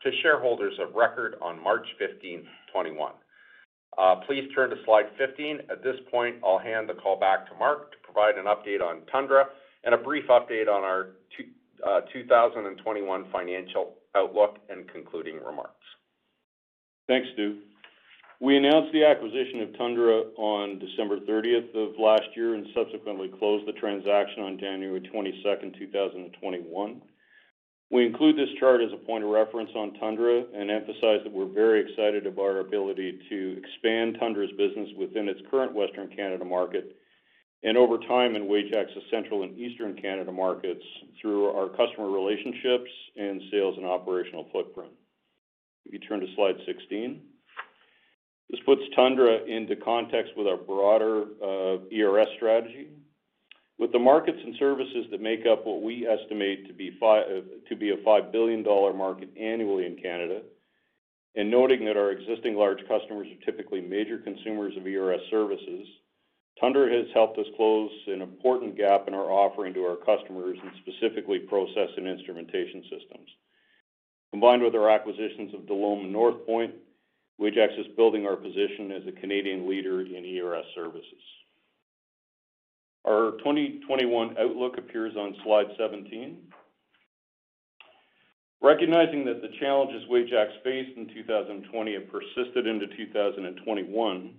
to 0.04 0.12
shareholders 0.24 0.74
of 0.82 0.96
record 0.96 1.36
on 1.42 1.62
March 1.62 1.86
15, 2.00 2.42
2021. 2.74 3.14
Uh, 3.96 4.16
please 4.26 4.50
turn 4.56 4.72
to 4.72 4.76
slide 4.86 5.06
15. 5.20 5.60
At 5.70 5.84
this 5.84 5.96
point, 6.10 6.38
I'll 6.44 6.58
hand 6.58 6.90
the 6.90 6.96
call 6.96 7.20
back 7.20 7.48
to 7.50 7.56
Mark 7.56 7.92
to 7.92 7.98
provide 8.02 8.36
an 8.38 8.46
update 8.46 8.82
on 8.82 9.06
Tundra 9.12 9.46
and 9.84 9.94
a 9.94 9.98
brief 9.98 10.26
update 10.30 10.68
on 10.68 10.84
our 10.84 11.10
2021 12.14 13.22
uh, 13.22 13.26
financial 13.32 13.96
outlook 14.16 14.58
and 14.70 14.88
concluding 14.90 15.36
remarks. 15.44 15.86
Thanks, 17.08 17.28
Stu. 17.34 17.60
We 18.40 18.58
announced 18.58 18.92
the 18.92 19.06
acquisition 19.06 19.62
of 19.62 19.78
Tundra 19.78 20.24
on 20.38 20.80
December 20.80 21.20
30th 21.20 21.74
of 21.76 22.00
last 22.00 22.28
year 22.36 22.56
and 22.56 22.68
subsequently 22.76 23.32
closed 23.40 23.68
the 23.68 23.74
transaction 23.74 24.44
on 24.44 24.60
January 24.60 25.00
22nd, 25.00 25.78
2021. 25.78 27.02
We 27.92 28.06
include 28.06 28.36
this 28.36 28.50
chart 28.60 28.82
as 28.82 28.92
a 28.92 29.06
point 29.06 29.24
of 29.24 29.30
reference 29.30 29.70
on 29.76 29.94
Tundra 29.94 30.44
and 30.54 30.72
emphasize 30.72 31.22
that 31.24 31.32
we're 31.32 31.46
very 31.46 31.82
excited 31.82 32.26
about 32.26 32.42
our 32.44 32.60
ability 32.60 33.20
to 33.30 33.62
expand 33.64 34.18
Tundra's 34.20 34.52
business 34.58 34.90
within 34.98 35.30
its 35.30 35.40
current 35.52 35.74
Western 35.74 36.10
Canada 36.10 36.44
market 36.44 36.98
and 37.64 37.78
over 37.78 37.98
time 37.98 38.36
in 38.36 38.44
Wajax's 38.44 39.04
Central 39.10 39.44
and 39.44 39.58
Eastern 39.58 39.96
Canada 39.96 40.32
markets 40.32 40.84
through 41.22 41.48
our 41.48 41.70
customer 41.70 42.10
relationships 42.10 42.90
and 43.16 43.42
sales 43.52 43.76
and 43.78 43.86
operational 43.86 44.48
footprint. 44.52 44.92
If 45.86 45.94
you 45.94 46.00
turn 46.00 46.20
to 46.20 46.28
slide 46.36 46.56
16. 46.66 47.22
This 48.50 48.60
puts 48.66 48.82
Tundra 48.96 49.44
into 49.46 49.76
context 49.78 50.34
with 50.38 50.48
our 50.48 50.58
broader 50.58 51.24
uh, 51.42 51.78
ERS 51.92 52.28
strategy. 52.36 52.90
With 53.80 53.92
the 53.92 54.00
markets 54.00 54.38
and 54.44 54.56
services 54.60 55.08
that 55.10 55.22
make 55.22 55.46
up 55.46 55.66
what 55.66 55.82
we 55.82 56.06
estimate 56.06 56.68
uh, 56.70 57.16
to 57.68 57.76
be 57.76 57.90
a 57.90 57.98
5 58.04 58.32
billion 58.32 58.62
dollar 58.62 58.94
market 58.94 59.30
annually 59.40 59.86
in 59.86 59.96
Canada, 59.96 60.42
and 61.36 61.50
noting 61.50 61.84
that 61.86 61.98
our 61.98 62.12
existing 62.12 62.56
large 62.56 62.80
customers 62.88 63.28
are 63.28 63.46
typically 63.46 63.82
major 63.82 64.20
consumers 64.20 64.78
of 64.78 64.86
ERS 64.86 65.22
services, 65.32 65.88
Tundra 66.60 66.92
has 66.92 67.08
helped 67.14 67.38
us 67.40 67.48
close 67.58 67.92
an 68.08 68.22
important 68.22 68.78
gap 68.78 69.08
in 69.08 69.14
our 69.14 69.32
offering 69.32 69.74
to 69.74 69.82
our 69.82 69.98
customers, 69.98 70.58
and 70.62 70.72
specifically 70.82 71.40
process 71.40 71.90
and 71.98 72.08
instrumentation 72.08 72.84
systems. 72.84 73.30
Combined 74.32 74.64
with 74.64 74.76
our 74.76 74.90
acquisitions 74.90 75.54
of 75.54 75.62
Delom 75.62 76.06
and 76.06 76.16
Northpoint, 76.16 76.72
Wajax 77.38 77.74
is 77.78 77.88
building 77.96 78.26
our 78.26 78.36
position 78.36 78.92
as 78.92 79.04
a 79.08 79.20
Canadian 79.20 79.68
leader 79.68 80.02
in 80.02 80.26
ERS 80.26 80.66
services. 80.76 81.22
Our 83.06 83.32
2021 83.40 84.38
outlook 84.40 84.78
appears 84.78 85.16
on 85.18 85.36
slide 85.44 85.68
17. 85.78 86.38
Recognizing 88.62 89.26
that 89.26 89.42
the 89.42 89.50
challenges 89.60 90.08
Wajax 90.08 90.54
faced 90.64 90.98
in 90.98 91.10
2020 91.14 91.94
have 91.94 92.10
persisted 92.10 92.66
into 92.66 92.88
2021, 92.96 94.36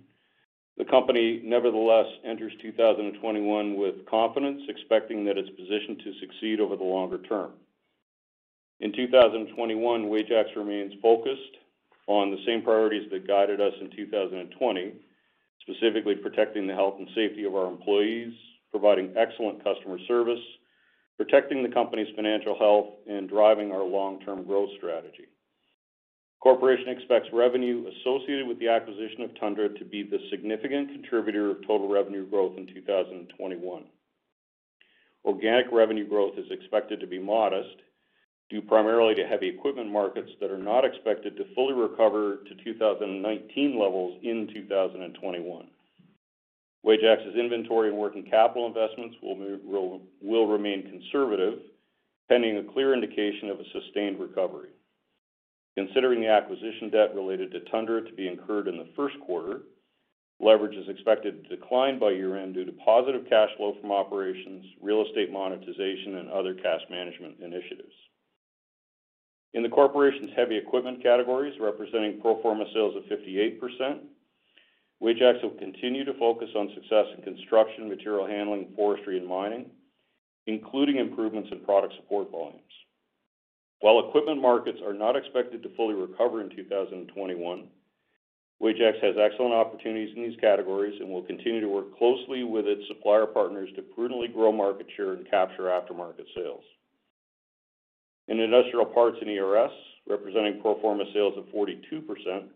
the 0.77 0.85
company 0.85 1.41
nevertheless 1.43 2.07
enters 2.25 2.51
2021 2.61 3.77
with 3.77 4.05
confidence, 4.09 4.61
expecting 4.67 5.23
that 5.25 5.37
it's 5.37 5.49
positioned 5.49 5.99
to 5.99 6.19
succeed 6.19 6.59
over 6.59 6.75
the 6.75 6.83
longer 6.83 7.17
term. 7.19 7.51
In 8.81 8.91
2021, 8.91 10.09
Wajax 10.09 10.49
remains 10.55 10.93
focused 11.01 11.57
on 12.07 12.29
the 12.29 12.43
same 12.45 12.61
priorities 12.61 13.09
that 13.11 13.27
guided 13.27 13.61
us 13.61 13.73
in 13.79 13.89
2020, 13.95 14.93
specifically 15.61 16.15
protecting 16.15 16.67
the 16.67 16.73
health 16.73 16.95
and 16.99 17.07
safety 17.15 17.45
of 17.45 17.55
our 17.55 17.71
employees, 17.71 18.33
providing 18.69 19.13
excellent 19.15 19.63
customer 19.63 19.97
service, 20.07 20.43
protecting 21.15 21.63
the 21.63 21.69
company's 21.69 22.13
financial 22.15 22.57
health, 22.59 22.87
and 23.07 23.29
driving 23.29 23.71
our 23.71 23.83
long-term 23.83 24.43
growth 24.43 24.69
strategy. 24.77 25.27
Corporation 26.41 26.89
expects 26.89 27.27
revenue 27.33 27.85
associated 27.87 28.47
with 28.47 28.59
the 28.59 28.69
acquisition 28.69 29.21
of 29.21 29.39
Tundra 29.39 29.69
to 29.69 29.85
be 29.85 30.03
the 30.03 30.19
significant 30.29 30.89
contributor 30.91 31.49
of 31.49 31.61
total 31.65 31.87
revenue 31.87 32.29
growth 32.29 32.57
in 32.57 32.67
2021. 32.67 33.83
Organic 35.25 35.65
revenue 35.71 36.07
growth 36.07 36.37
is 36.37 36.45
expected 36.51 36.99
to 36.99 37.07
be 37.07 37.17
modest, 37.17 37.75
due 38.49 38.61
primarily 38.61 39.15
to 39.15 39.25
heavy 39.25 39.49
equipment 39.49 39.91
markets 39.91 40.29
that 40.39 40.51
are 40.51 40.57
not 40.57 40.85
expected 40.85 41.35
to 41.35 41.51
fully 41.55 41.73
recover 41.73 42.37
to 42.47 42.63
2019 42.63 43.79
levels 43.79 44.19
in 44.21 44.47
2021. 44.53 45.67
Wajax's 46.85 47.35
inventory 47.35 47.89
and 47.89 47.97
working 47.97 48.23
capital 48.23 48.67
investments 48.67 49.15
will 49.23 50.47
remain 50.47 50.83
conservative, 50.83 51.57
pending 52.29 52.57
a 52.57 52.73
clear 52.73 52.93
indication 52.93 53.49
of 53.49 53.59
a 53.59 53.63
sustained 53.73 54.19
recovery. 54.19 54.69
Considering 55.77 56.21
the 56.21 56.29
acquisition 56.29 56.89
debt 56.89 57.13
related 57.13 57.51
to 57.51 57.59
Tundra 57.71 58.01
to 58.01 58.13
be 58.13 58.27
incurred 58.27 58.67
in 58.67 58.77
the 58.77 58.87
first 58.95 59.15
quarter, 59.25 59.63
leverage 60.39 60.75
is 60.75 60.87
expected 60.87 61.43
to 61.43 61.55
decline 61.55 61.99
by 61.99 62.11
year-end 62.11 62.53
due 62.53 62.65
to 62.65 62.71
positive 62.85 63.25
cash 63.29 63.49
flow 63.57 63.75
from 63.81 63.91
operations, 63.91 64.65
real 64.81 65.05
estate 65.05 65.31
monetization, 65.31 66.15
and 66.15 66.29
other 66.29 66.53
cash 66.53 66.81
management 66.89 67.35
initiatives. 67.41 67.93
In 69.53 69.63
the 69.63 69.69
corporation's 69.69 70.31
heavy 70.35 70.57
equipment 70.57 71.03
categories, 71.03 71.59
representing 71.59 72.19
pro 72.21 72.41
forma 72.41 72.65
sales 72.73 72.95
of 72.95 73.03
58%, 73.03 73.99
Wajax 75.01 75.39
will 75.43 75.51
continue 75.51 76.05
to 76.05 76.13
focus 76.13 76.49
on 76.55 76.71
success 76.73 77.05
in 77.17 77.23
construction, 77.23 77.89
material 77.89 78.27
handling, 78.27 78.69
forestry, 78.75 79.17
and 79.17 79.27
mining, 79.27 79.69
including 80.47 80.97
improvements 80.97 81.49
in 81.51 81.59
product 81.61 81.93
support 81.95 82.31
volumes. 82.31 82.61
While 83.85 83.99
equipment 83.99 84.41
markets 84.41 84.79
are 84.83 84.95
not 84.95 85.15
expected 85.15 85.61
to 85.61 85.69
fully 85.75 85.93
recover 85.93 86.41
in 86.41 86.49
2021, 86.49 87.67
Wajax 88.59 88.97
has 89.03 89.13
excellent 89.15 89.53
opportunities 89.53 90.09
in 90.17 90.23
these 90.23 90.39
categories 90.41 90.99
and 90.99 91.07
will 91.07 91.21
continue 91.21 91.61
to 91.61 91.69
work 91.69 91.95
closely 91.95 92.43
with 92.43 92.65
its 92.65 92.81
supplier 92.87 93.27
partners 93.27 93.69
to 93.75 93.83
prudently 93.83 94.27
grow 94.27 94.51
market 94.51 94.87
share 94.97 95.13
and 95.13 95.29
capture 95.29 95.69
aftermarket 95.69 96.25
sales. 96.33 96.63
In 98.27 98.39
industrial 98.39 98.87
parts 98.87 99.17
and 99.21 99.29
ERS, 99.29 99.69
representing 100.09 100.61
pro 100.63 100.81
forma 100.81 101.03
sales 101.13 101.37
of 101.37 101.45
42%, 101.53 102.47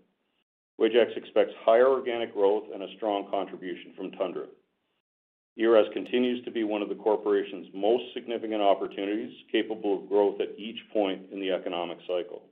Wajax 0.79 1.12
expects 1.15 1.53
higher 1.63 1.89
organic 1.89 2.33
growth 2.33 2.63
and 2.74 2.81
a 2.81 2.95
strong 2.98 3.29
contribution 3.29 3.93
from 3.95 4.09
Tundra. 4.13 4.48
ERS 5.58 5.88
continues 5.94 6.44
to 6.46 6.51
be 6.51 6.63
one 6.63 6.82
of 6.82 6.89
the 6.89 6.96
corporation's 6.96 7.68
most 7.74 8.03
significant 8.13 8.62
opportunities, 8.62 9.34
capable 9.51 9.98
of 9.98 10.10
growth 10.10 10.39
at 10.39 10.58
each 10.58 10.79
point 10.94 11.24
in 11.32 11.39
the 11.39 11.51
economic 11.51 11.98
cycle. 12.08 12.44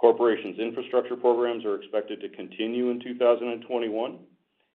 Corporation's 0.00 0.58
infrastructure 0.58 1.16
programs 1.16 1.64
are 1.64 1.74
expected 1.74 2.20
to 2.20 2.28
continue 2.30 2.90
in 2.90 3.00
2021, 3.00 4.18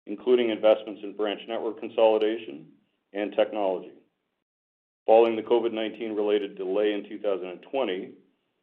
including 0.08 0.50
investments 0.50 1.02
in 1.04 1.16
branch 1.16 1.42
network 1.48 1.80
consolidation 1.80 2.66
and 3.14 3.34
technology. 3.36 3.92
Following 5.06 5.36
the 5.36 5.44
COVID-19 5.44 6.16
related 6.16 6.58
delay 6.58 6.94
in 6.94 7.08
2020, 7.08 8.12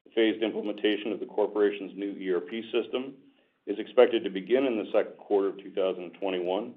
the 0.04 0.10
phased 0.14 0.42
implementation 0.42 1.12
of 1.12 1.20
the 1.20 1.26
corporation's 1.26 1.92
new 1.96 2.14
ERP 2.32 2.50
system 2.72 3.14
is 3.66 3.78
expected 3.78 4.24
to 4.24 4.30
begin 4.30 4.64
in 4.64 4.78
the 4.78 4.90
second 4.92 5.16
quarter 5.18 5.48
of 5.48 5.58
2021 5.58 6.74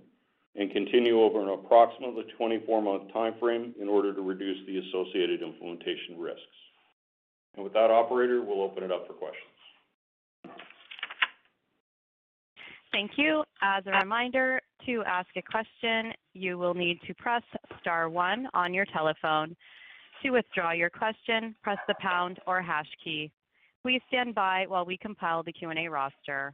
and 0.56 0.72
continue 0.72 1.22
over 1.22 1.42
an 1.42 1.50
approximately 1.50 2.26
24-month 2.40 3.12
timeframe 3.16 3.74
in 3.82 3.88
order 3.88 4.14
to 4.14 4.22
reduce 4.22 4.58
the 4.68 4.78
associated 4.80 5.42
implementation 5.42 6.20
risks. 6.20 6.42
And 7.56 7.64
With 7.64 7.74
that, 7.74 7.90
operator, 7.92 8.42
we'll 8.42 8.62
open 8.62 8.84
it 8.84 8.92
up 8.92 9.08
for 9.08 9.14
questions. 9.14 9.48
Thank 12.92 13.12
you. 13.16 13.44
As 13.62 13.84
a 13.88 13.92
reminder, 13.92 14.60
to 14.86 15.04
ask 15.08 15.30
a 15.38 15.42
question, 15.42 16.12
you 16.34 16.58
will 16.58 16.74
need 16.74 17.00
to 17.08 17.14
press 17.14 17.44
star 17.80 18.10
one 18.10 18.48
on 18.54 18.74
your 18.74 18.86
telephone. 18.86 19.56
To 20.24 20.32
withdraw 20.32 20.72
your 20.72 20.90
question, 20.90 21.56
press 21.64 21.78
the 21.88 21.96
pound 22.00 22.40
or 22.46 22.62
hash 22.62 22.90
key. 23.04 23.32
Please 23.82 24.02
stand 24.10 24.36
by 24.36 24.66
while 24.68 24.86
we 24.86 24.98
compile 24.98 25.42
the 25.42 25.54
Q&A 25.54 25.88
roster. 25.88 26.54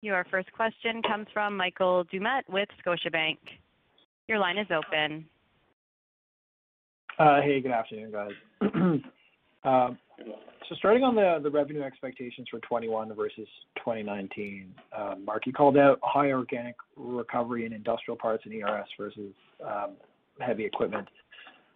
Your 0.00 0.24
first 0.30 0.52
question 0.52 1.02
comes 1.02 1.26
from 1.32 1.56
Michael 1.56 2.04
Doumet 2.12 2.42
with 2.48 2.68
Scotiabank. 2.84 3.38
Your 4.28 4.38
line 4.38 4.58
is 4.58 4.68
open. 4.70 5.24
Uh, 7.18 7.40
hey, 7.42 7.60
good 7.60 7.72
afternoon, 7.72 8.12
guys. 8.12 9.00
Uh, 9.64 9.90
so 10.68 10.74
starting 10.76 11.02
on 11.02 11.16
the 11.16 11.50
revenue 11.50 11.82
expectations 11.82 12.46
for 12.48 12.58
2021 12.60 13.12
versus 13.14 13.48
2019. 13.76 14.72
Uh, 14.96 15.14
Mark, 15.24 15.46
you 15.46 15.52
called 15.52 15.76
out 15.76 15.98
high 16.02 16.30
organic 16.30 16.76
recovery 16.96 17.66
in 17.66 17.72
industrial 17.72 18.16
parts 18.16 18.44
and 18.46 18.54
ERS 18.54 18.86
versus 18.96 19.34
um, 19.66 19.96
heavy 20.40 20.64
equipment. 20.64 21.08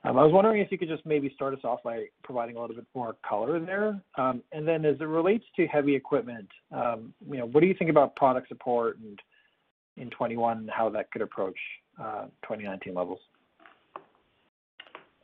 I 0.05 0.11
was 0.11 0.33
wondering 0.33 0.61
if 0.61 0.73
you 0.73 0.79
could 0.79 0.89
just 0.89 1.07
maybe 1.07 1.31
start 1.35 1.55
us 1.55 1.61
off 1.63 1.83
by 1.85 2.07
providing 2.25 2.57
a 2.57 2.61
little 2.61 2.75
bit 2.75 2.87
more 2.95 3.17
color 3.29 3.61
there. 3.61 4.01
Um, 4.19 4.43
and 4.51 4.67
then 4.67 4.85
as 4.85 4.97
it 5.01 5.05
relates 5.05 5.45
to 5.57 5.67
heavy 5.67 5.95
equipment, 5.95 6.49
um, 6.73 7.15
you 7.31 7.39
know, 7.39 7.47
what 7.47 7.61
do 7.61 7.67
you 7.67 7.75
think 7.79 7.91
about 7.91 8.17
product 8.17 8.49
support 8.49 8.99
and 8.99 9.19
in 9.97 10.11
2021 10.11 10.59
and 10.59 10.71
how 10.71 10.89
that 10.91 11.11
could 11.11 11.23
approach 11.23 11.59
2019 11.99 12.95
levels? 12.95 13.21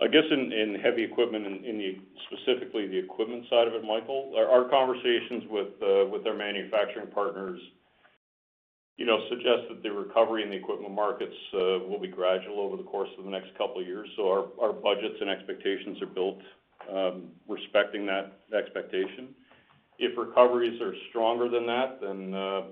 I 0.00 0.06
guess 0.06 0.22
in 0.30 0.52
in 0.52 0.76
heavy 0.76 1.02
equipment, 1.02 1.44
in 1.44 2.02
specifically 2.30 2.86
the 2.86 2.98
equipment 2.98 3.44
side 3.50 3.66
of 3.66 3.74
it, 3.74 3.82
Michael, 3.82 4.32
our 4.36 4.68
conversations 4.68 5.42
with, 5.50 5.74
uh, 5.82 6.06
with 6.06 6.24
our 6.24 6.34
manufacturing 6.34 7.08
partners 7.08 7.60
suggest 9.28 9.68
that 9.68 9.82
the 9.82 9.90
recovery 9.90 10.42
in 10.42 10.50
the 10.50 10.56
equipment 10.56 10.92
markets 10.92 11.34
uh, 11.54 11.86
will 11.86 12.00
be 12.00 12.08
gradual 12.08 12.60
over 12.60 12.76
the 12.76 12.82
course 12.82 13.08
of 13.18 13.24
the 13.24 13.30
next 13.30 13.56
couple 13.56 13.80
of 13.80 13.86
years. 13.86 14.08
So 14.16 14.52
our 14.60 14.72
budgets 14.72 15.16
and 15.20 15.30
expectations 15.30 16.02
are 16.02 16.06
built 16.06 16.38
um, 16.92 17.28
respecting 17.46 18.06
that 18.06 18.40
expectation. 18.56 19.34
If 19.98 20.16
recoveries 20.16 20.80
are 20.80 20.94
stronger 21.10 21.48
than 21.48 21.66
that, 21.66 22.00
then 22.00 22.34
uh, 22.34 22.62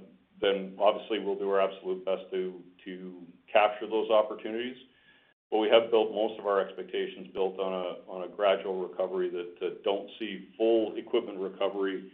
obviously 0.80 1.20
we'll 1.20 1.38
do 1.38 1.50
our 1.50 1.60
absolute 1.60 2.04
best 2.04 2.22
to 2.30 2.54
capture 3.52 3.86
those 3.86 4.10
opportunities. 4.10 4.76
But 5.50 5.58
we 5.58 5.68
have 5.68 5.90
built 5.92 6.12
most 6.12 6.40
of 6.40 6.46
our 6.46 6.60
expectations 6.60 7.28
built 7.32 7.58
on 7.58 8.22
a 8.24 8.28
gradual 8.28 8.88
recovery 8.88 9.30
that 9.30 9.84
don't 9.84 10.08
see 10.18 10.48
full 10.58 10.96
equipment 10.96 11.38
recovery 11.38 12.10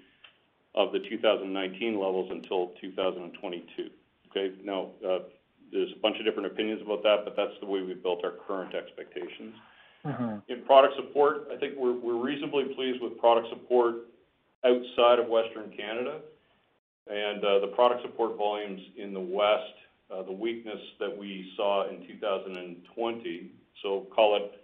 of 0.75 0.93
the 0.93 1.01
2019 1.01 1.95
levels 1.99 2.31
until 2.31 2.73
2022. 2.81 3.91
Okay? 4.33 4.55
Now, 4.65 4.91
uh, 5.07 5.19
there's 5.71 5.93
a 5.97 6.01
bunch 6.01 6.17
of 6.19 6.25
different 6.25 6.47
opinions 6.47 6.83
about 6.83 7.03
that, 7.03 7.25
but 7.25 7.37
that's 7.37 7.55
the 7.61 7.67
way 7.67 7.83
we've 7.83 8.03
built 8.03 8.25
our 8.25 8.33
current 8.47 8.75
expectations. 8.75 9.55
Mm-hmm. 10.05 10.53
In 10.53 10.65
product 10.65 10.95
support, 10.97 11.49
I 11.53 11.57
think 11.57 11.75
we're 11.77 12.21
reasonably 12.21 12.65
pleased 12.75 13.01
with 13.01 13.19
product 13.19 13.49
support 13.51 14.09
outside 14.65 15.19
of 15.19 15.29
Western 15.29 15.71
Canada. 15.77 16.21
And 17.09 17.45
uh, 17.45 17.59
the 17.61 17.69
product 17.69 18.03
support 18.03 18.37
volumes 18.37 18.81
in 18.97 19.13
the 19.13 19.21
West, 19.21 19.75
uh, 20.13 20.23
the 20.23 20.33
weakness 20.33 20.79
that 21.01 21.17
we 21.17 21.53
saw 21.57 21.89
in 21.89 22.07
2020, 22.07 23.51
so 23.83 24.07
call 24.15 24.37
it 24.37 24.63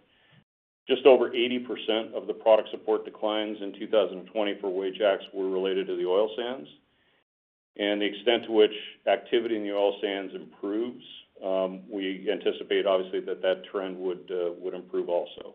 just 0.89 1.05
over 1.05 1.31
80% 1.31 2.15
of 2.15 2.27
the 2.27 2.33
product 2.33 2.71
support 2.71 3.05
declines 3.05 3.59
in 3.61 3.79
2020 3.79 4.59
for 4.61 4.71
Wajax 4.71 5.23
were 5.35 5.49
related 5.49 5.87
to 5.89 5.97
the 5.97 6.07
oil 6.07 6.31
sands. 6.37 6.69
And 7.79 8.03
the 8.03 8.07
extent 8.07 8.45
to 8.47 8.53
which 8.53 8.75
activity 9.07 9.57
in 9.57 9.63
the 9.63 9.73
oil 9.73 9.97
sands 10.03 10.35
improves, 10.35 11.05
um, 11.45 11.83
we 11.89 12.29
anticipate 12.31 12.87
obviously 12.87 13.21
that 13.21 13.41
that 13.43 13.63
trend 13.71 13.97
would 13.99 14.31
uh, 14.31 14.77
improve 14.77 15.09
also. 15.09 15.55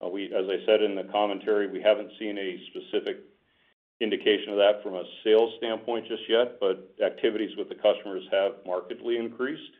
Uh, 0.00 0.08
as 0.14 0.46
I 0.48 0.64
said 0.66 0.82
in 0.82 0.94
the 0.94 1.08
commentary, 1.10 1.68
we 1.68 1.80
haven't 1.80 2.10
seen 2.18 2.36
a 2.38 2.60
specific 2.70 3.20
indication 4.00 4.50
of 4.50 4.56
that 4.56 4.82
from 4.82 4.94
a 4.94 5.02
sales 5.24 5.54
standpoint 5.58 6.06
just 6.06 6.22
yet, 6.28 6.60
but 6.60 6.94
activities 7.04 7.56
with 7.56 7.68
the 7.68 7.74
customers 7.74 8.22
have 8.30 8.52
markedly 8.66 9.16
increased. 9.16 9.72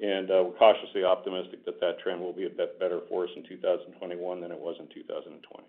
And 0.00 0.30
uh, 0.30 0.42
we're 0.44 0.58
cautiously 0.58 1.04
optimistic 1.04 1.64
that 1.64 1.80
that 1.80 1.98
trend 2.00 2.20
will 2.20 2.32
be 2.32 2.46
a 2.46 2.50
bit 2.50 2.78
better 2.78 3.00
for 3.08 3.24
us 3.24 3.30
in 3.36 3.44
2021 3.44 4.40
than 4.40 4.50
it 4.50 4.58
was 4.58 4.76
in 4.80 4.88
2020. 4.88 5.64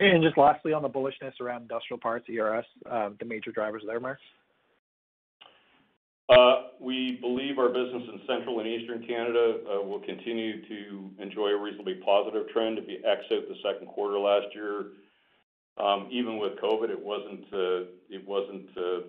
And 0.00 0.22
just 0.22 0.38
lastly, 0.38 0.72
on 0.72 0.82
the 0.82 0.88
bullishness 0.88 1.40
around 1.40 1.62
industrial 1.62 1.98
parts, 1.98 2.26
ERS, 2.30 2.64
the 2.84 3.24
major 3.24 3.50
drivers 3.50 3.82
there, 3.86 4.00
Mark? 4.00 4.18
We 6.80 7.18
believe 7.20 7.58
our 7.58 7.68
business 7.68 8.02
in 8.12 8.20
Central 8.26 8.60
and 8.60 8.68
Eastern 8.68 9.04
Canada 9.06 9.58
will 9.84 10.00
continue 10.00 10.62
to 10.68 11.10
enjoy 11.20 11.48
a 11.48 11.60
reasonably 11.60 11.94
positive 12.04 12.48
trend. 12.50 12.78
If 12.78 12.88
you 12.88 12.98
exit 13.04 13.48
the 13.48 13.56
second 13.64 13.88
quarter 13.88 14.18
last 14.18 14.46
year, 14.54 14.86
even 16.10 16.38
with 16.38 16.52
COVID, 16.62 16.90
it 16.90 17.02
wasn't 17.02 17.44
uh 17.52 17.90
it 18.08 18.26
wasn't 18.26 18.68
uh 18.76 19.00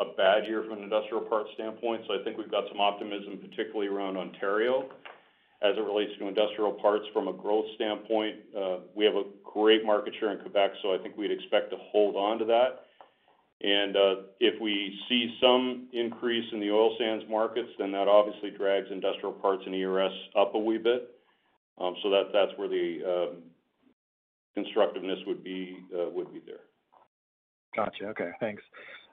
a 0.00 0.14
bad 0.16 0.46
year 0.46 0.62
from 0.62 0.78
an 0.78 0.84
industrial 0.84 1.24
parts 1.24 1.50
standpoint. 1.54 2.02
So 2.06 2.14
I 2.18 2.24
think 2.24 2.38
we've 2.38 2.50
got 2.50 2.64
some 2.68 2.80
optimism, 2.80 3.38
particularly 3.38 3.88
around 3.88 4.16
Ontario 4.16 4.88
as 5.62 5.76
it 5.76 5.80
relates 5.80 6.10
to 6.18 6.26
industrial 6.26 6.72
parts 6.72 7.04
from 7.12 7.28
a 7.28 7.32
growth 7.32 7.66
standpoint. 7.76 8.36
Uh, 8.56 8.78
we 8.94 9.04
have 9.04 9.14
a 9.14 9.24
great 9.44 9.84
market 9.84 10.12
share 10.18 10.32
in 10.32 10.38
Quebec, 10.38 10.72
so 10.82 10.94
I 10.94 10.98
think 10.98 11.16
we'd 11.16 11.30
expect 11.30 11.70
to 11.70 11.76
hold 11.92 12.16
on 12.16 12.38
to 12.38 12.44
that. 12.46 12.86
And 13.62 13.96
uh, 13.96 14.14
if 14.40 14.60
we 14.60 14.98
see 15.08 15.36
some 15.40 15.88
increase 15.92 16.44
in 16.52 16.58
the 16.58 16.70
oil 16.70 16.96
sands 16.98 17.24
markets, 17.30 17.68
then 17.78 17.92
that 17.92 18.08
obviously 18.08 18.50
drags 18.50 18.88
industrial 18.90 19.32
parts 19.32 19.62
and 19.64 19.74
ERS 19.74 20.12
up 20.36 20.54
a 20.56 20.58
wee 20.58 20.78
bit. 20.78 21.10
Um, 21.80 21.94
so 22.02 22.10
that's 22.10 22.52
where 22.58 22.68
the 22.68 22.98
um, 23.06 23.42
constructiveness 24.54 25.18
uh, 25.26 25.30
would 25.30 25.44
be 26.32 26.42
there. 26.44 26.60
Gotcha. 27.74 28.06
Okay, 28.08 28.30
thanks. 28.40 28.62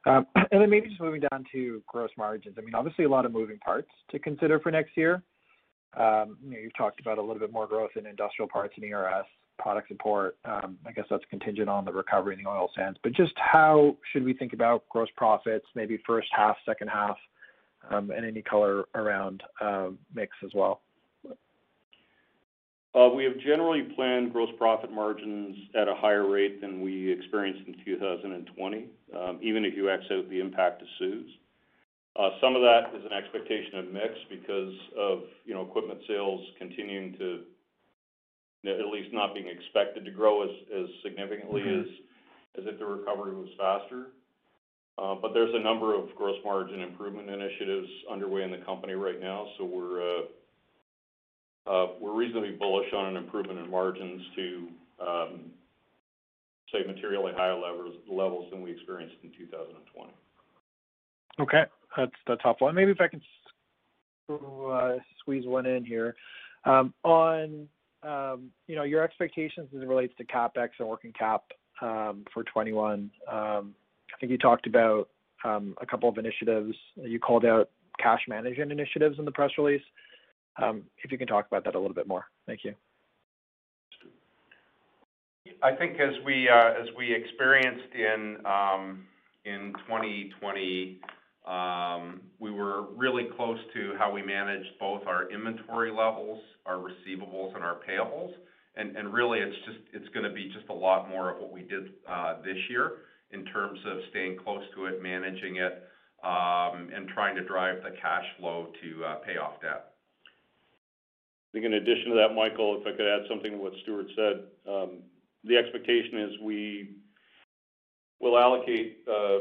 Um, 0.05 0.25
and 0.35 0.61
then 0.61 0.69
maybe 0.69 0.89
just 0.89 1.01
moving 1.01 1.21
down 1.31 1.45
to 1.51 1.83
gross 1.87 2.09
margins. 2.17 2.55
I 2.57 2.61
mean, 2.61 2.75
obviously 2.75 3.05
a 3.05 3.09
lot 3.09 3.25
of 3.25 3.31
moving 3.31 3.59
parts 3.59 3.89
to 4.11 4.19
consider 4.19 4.59
for 4.59 4.71
next 4.71 4.97
year. 4.97 5.21
Um, 5.97 6.37
know, 6.51 6.57
you've 6.57 6.75
talked 6.77 6.99
about 6.99 7.17
a 7.17 7.21
little 7.21 7.39
bit 7.39 7.51
more 7.51 7.67
growth 7.67 7.91
in 7.95 8.05
industrial 8.05 8.47
parts 8.47 8.73
and 8.75 8.85
ERS, 8.85 9.25
product 9.57 9.87
support. 9.87 10.37
Um, 10.45 10.77
I 10.85 10.91
guess 10.91 11.05
that's 11.09 11.23
contingent 11.29 11.69
on 11.69 11.85
the 11.85 11.91
recovery 11.91 12.35
in 12.35 12.43
the 12.43 12.49
oil 12.49 12.69
sands. 12.75 12.99
But 13.03 13.13
just 13.13 13.33
how 13.37 13.97
should 14.11 14.23
we 14.23 14.33
think 14.33 14.53
about 14.53 14.87
gross 14.89 15.09
profits, 15.17 15.65
maybe 15.75 15.99
first 16.05 16.27
half, 16.35 16.57
second 16.65 16.89
half, 16.89 17.17
um, 17.89 18.11
and 18.11 18.25
any 18.25 18.41
color 18.41 18.85
around 18.95 19.43
mix 20.13 20.35
as 20.43 20.51
well? 20.53 20.81
Uh, 22.95 23.07
we 23.07 23.23
have 23.23 23.37
generally 23.45 23.83
planned 23.95 24.33
gross 24.33 24.49
profit 24.57 24.91
margins 24.91 25.55
at 25.79 25.87
a 25.87 25.93
higher 25.93 26.27
rate 26.27 26.59
than 26.59 26.81
we 26.81 27.11
experienced 27.11 27.61
in 27.67 27.75
2020, 27.85 28.85
even 29.41 29.63
if 29.63 29.75
you 29.75 29.89
X 29.89 30.03
out 30.11 30.27
the 30.29 30.39
impact 30.39 30.81
of 30.81 30.87
CEWS. 30.99 31.25
Uh, 32.19 32.31
some 32.41 32.53
of 32.53 32.61
that 32.61 32.91
is 32.93 33.05
an 33.05 33.13
expectation 33.13 33.79
of 33.79 33.93
mix 33.93 34.11
because 34.29 34.73
of, 34.99 35.19
you 35.45 35.53
know, 35.53 35.61
equipment 35.61 35.99
sales 36.05 36.41
continuing 36.57 37.15
to, 37.17 37.39
at 38.67 38.91
least 38.91 39.13
not 39.13 39.33
being 39.33 39.47
expected 39.47 40.03
to 40.03 40.11
grow 40.11 40.43
as 40.43 40.49
significantly 41.01 41.61
mm-hmm. 41.61 42.59
as 42.59 42.65
if 42.67 42.77
the 42.77 42.85
recovery 42.85 43.33
was 43.33 43.47
faster. 43.57 44.07
Uh, 44.97 45.15
but 45.15 45.33
there's 45.33 45.55
a 45.55 45.63
number 45.63 45.95
of 45.97 46.13
gross 46.17 46.35
margin 46.43 46.81
improvement 46.81 47.29
initiatives 47.29 47.87
underway 48.11 48.43
in 48.43 48.51
the 48.51 48.65
company 48.65 48.93
right 48.93 49.21
now, 49.21 49.47
so 49.57 49.63
we're 49.63 50.25
uh, 51.67 51.87
reasonably 52.01 52.51
bullish 52.51 52.91
on 52.93 53.05
an 53.05 53.15
improvement 53.15 53.59
in 53.59 53.71
margins 53.71 54.21
to, 54.35 54.67
um, 54.99 55.39
say, 56.73 56.79
materially 56.85 57.31
higher 57.33 57.55
levels 57.55 58.51
than 58.51 58.61
we 58.61 58.71
experienced 58.71 59.15
in 59.23 59.31
2020. 59.37 60.11
Okay. 61.39 61.63
That's 61.97 62.41
helpful. 62.43 62.67
And 62.67 62.75
maybe 62.75 62.91
if 62.91 63.01
I 63.01 63.07
can 63.07 63.21
uh, 64.29 64.97
squeeze 65.19 65.45
one 65.45 65.65
in 65.65 65.83
here. 65.83 66.15
Um, 66.65 66.93
on 67.03 67.67
um, 68.03 68.51
you 68.67 68.75
know, 68.75 68.83
your 68.83 69.03
expectations 69.03 69.69
as 69.75 69.81
it 69.81 69.87
relates 69.87 70.13
to 70.17 70.23
CapEx 70.23 70.69
and 70.79 70.87
working 70.87 71.11
cap 71.11 71.43
um, 71.81 72.23
for 72.33 72.43
2021. 72.43 73.09
I 73.27 73.61
think 74.19 74.31
you 74.31 74.37
talked 74.37 74.67
about 74.67 75.09
a 75.43 75.85
couple 75.89 76.09
of 76.09 76.17
initiatives. 76.17 76.75
You 76.95 77.19
called 77.19 77.45
out 77.45 77.69
cash 77.99 78.21
management 78.27 78.71
initiatives 78.71 79.19
in 79.19 79.25
the 79.25 79.31
press 79.31 79.51
release. 79.57 79.81
If 80.59 81.11
you 81.11 81.17
can 81.17 81.27
talk 81.27 81.47
about 81.47 81.63
that 81.65 81.75
a 81.75 81.79
little 81.79 81.95
bit 81.95 82.07
more. 82.07 82.25
Thank 82.45 82.63
you. 82.63 82.73
I 85.63 85.73
think 85.75 85.99
as 85.99 86.13
we 86.25 86.47
uh, 86.47 86.81
as 86.81 86.87
we 86.97 87.13
experienced 87.13 87.93
in 87.93 88.37
in 89.45 89.73
2020, 89.87 90.99
Um, 91.45 92.21
we 92.39 92.51
were 92.51 92.91
really 92.95 93.27
close 93.35 93.59
to 93.73 93.93
how 93.97 94.11
we 94.11 94.21
managed 94.21 94.69
both 94.79 95.07
our 95.07 95.31
inventory 95.31 95.91
levels, 95.91 96.41
our 96.65 96.75
receivables, 96.75 97.55
and 97.55 97.63
our 97.63 97.79
payables. 97.87 98.33
And 98.75 99.13
really, 99.13 99.39
it's 99.39 99.57
just 99.65 99.79
it's 99.91 100.07
gonna 100.13 100.31
be 100.31 100.49
just 100.53 100.69
a 100.69 100.73
lot 100.73 101.09
more 101.09 101.31
of 101.31 101.41
what 101.41 101.51
we 101.51 101.63
did 101.63 101.89
uh, 102.07 102.41
this 102.45 102.57
year 102.69 102.99
in 103.31 103.43
terms 103.45 103.79
of 103.85 103.97
staying 104.09 104.37
close 104.37 104.63
to 104.75 104.85
it, 104.85 105.03
managing 105.03 105.57
it, 105.57 105.83
um, 106.23 106.89
and 106.95 107.09
trying 107.13 107.35
to 107.35 107.43
drive 107.43 107.83
the 107.83 107.91
cash 108.01 108.25
flow 108.39 108.67
to 108.81 109.03
uh, 109.03 109.15
pay 109.15 109.37
off 109.37 109.61
debt. 109.61 109.93
I 111.49 111.51
think 111.53 111.65
in 111.65 111.73
addition 111.73 112.09
to 112.09 112.15
that, 112.15 112.35
Michael, 112.35 112.79
if 112.79 112.87
I 112.87 112.95
could 112.95 113.07
add 113.07 113.27
something 113.27 113.51
to 113.51 113.57
what 113.57 113.73
Stuart 113.83 114.07
said. 114.15 114.43
Um, 114.71 114.99
the 115.43 115.57
expectation 115.57 116.19
is 116.19 116.39
we 116.41 116.95
will 118.19 118.37
allocate 118.37 118.99
uh, 119.09 119.39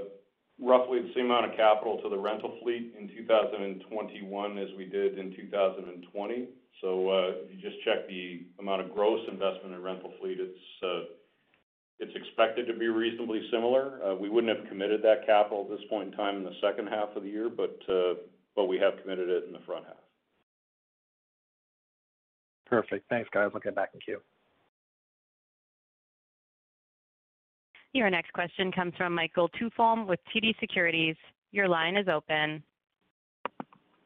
roughly 0.61 1.01
the 1.01 1.13
same 1.15 1.27
amount 1.27 1.51
of 1.51 1.57
capital 1.57 2.01
to 2.03 2.09
the 2.09 2.19
rental 2.19 2.59
fleet 2.63 2.95
in 2.99 3.09
2021 3.09 4.59
as 4.59 4.69
we 4.77 4.85
did 4.85 5.19
in 5.19 5.35
2020. 5.37 6.49
So, 6.81 7.11
uh, 7.11 7.33
if 7.43 7.51
you 7.51 7.61
just 7.61 7.83
check 7.85 8.07
the 8.07 8.47
amount 8.61 8.83
of 8.83 8.95
gross 8.95 9.21
investment 9.31 9.75
in 9.75 9.83
rental 9.83 10.13
fleet, 10.21 10.39
it's 10.39 10.83
uh, 10.83 11.11
expected 12.01 12.67
to 12.67 12.79
be 12.79 12.87
reasonably 12.87 13.43
similar. 13.51 13.99
Uh, 14.05 14.15
we 14.15 14.29
wouldn't 14.29 14.57
have 14.57 14.69
committed 14.69 15.03
that 15.03 15.27
capital 15.27 15.67
at 15.69 15.77
this 15.77 15.85
point 15.91 16.13
in 16.13 16.17
time 16.17 16.37
in 16.37 16.45
the 16.45 16.55
second 16.61 16.87
half 16.87 17.17
of 17.17 17.23
the 17.25 17.29
year, 17.29 17.51
but 17.51 17.79
we 18.69 18.79
have 18.79 19.01
committed 19.03 19.29
it 19.29 19.45
in 19.47 19.53
the 19.53 19.61
front 19.65 19.87
half. 19.87 19.97
Perfect. 22.67 23.09
Thanks, 23.09 23.29
guys. 23.33 23.51
I'll 23.55 23.61
get 23.61 23.75
back 23.75 23.91
in 23.95 24.01
queue. 24.01 24.21
Your 27.99 28.11
next 28.11 28.33
question 28.33 28.71
comes 28.71 28.93
from 28.97 29.13
Michael 29.13 29.51
Tupholme 29.61 30.07
with 30.07 30.21
TD 30.33 30.55
Securities. 30.61 31.17
Your 31.51 31.67
line 31.67 31.97
is 31.97 32.07
open. 32.07 32.63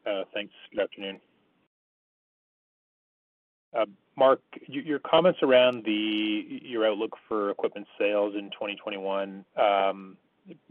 Uh, 0.07 0.22
thanks. 0.33 0.55
Good 0.70 0.81
afternoon. 0.81 1.20
Uh, 3.78 3.85
Mark, 4.16 4.40
your 4.66 4.98
comments 4.98 5.40
around 5.42 5.85
your 5.87 6.87
outlook 6.87 7.18
for 7.28 7.50
equipment 7.50 7.87
sales 7.98 8.33
in 8.35 8.44
2021, 8.52 9.44
um, 9.61 10.16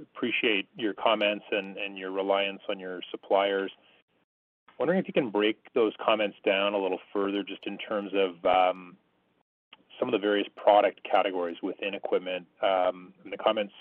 appreciate 0.01 0.67
your 0.75 0.95
comments 0.95 1.45
and 1.51 1.77
your 1.95 2.09
reliance 2.09 2.61
on 2.69 2.79
your 2.79 3.01
suppliers. 3.11 3.71
Wondering 4.79 4.99
if 4.99 5.07
you 5.07 5.13
can 5.13 5.29
break 5.29 5.59
those 5.75 5.93
comments 6.03 6.37
down 6.43 6.73
a 6.73 6.77
little 6.79 6.99
further, 7.13 7.43
just 7.43 7.67
in 7.67 7.77
terms 7.77 8.11
of 8.15 8.43
um, 8.47 8.97
some 10.01 10.09
of 10.09 10.13
the 10.13 10.17
various 10.19 10.47
product 10.55 10.99
categories 11.09 11.57
within 11.61 11.93
equipment. 11.93 12.47
Um, 12.63 13.13
and 13.23 13.31
the 13.31 13.37
comments 13.37 13.73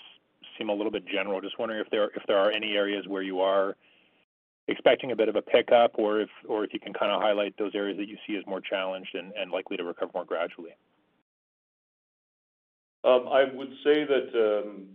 seem 0.55 0.69
a 0.69 0.73
little 0.73 0.91
bit 0.91 1.03
general. 1.07 1.41
Just 1.41 1.57
wondering 1.57 1.83
if 1.83 1.89
there 1.89 2.37
are 2.37 2.51
any 2.51 2.73
areas 2.73 3.07
where 3.07 3.23
you 3.23 3.41
are 3.41 3.75
expecting 4.67 5.11
a 5.11 5.15
bit 5.15 5.29
of 5.29 5.35
a 5.35 5.41
pickup, 5.41 5.93
or 5.97 6.21
if 6.21 6.29
you 6.73 6.79
can 6.79 6.93
kind 6.93 7.11
of 7.11 7.19
highlight 7.19 7.57
those 7.57 7.71
areas 7.73 7.97
that 7.97 8.07
you 8.07 8.17
see 8.27 8.35
as 8.37 8.45
more 8.45 8.61
challenged 8.61 9.15
and 9.15 9.51
likely 9.51 9.77
to 9.77 9.83
recover 9.83 10.11
more 10.13 10.23
gradually. 10.23 10.69
Um, 13.03 13.27
I 13.31 13.45
would 13.51 13.71
say 13.83 14.05
that, 14.05 14.61
um, 14.63 14.89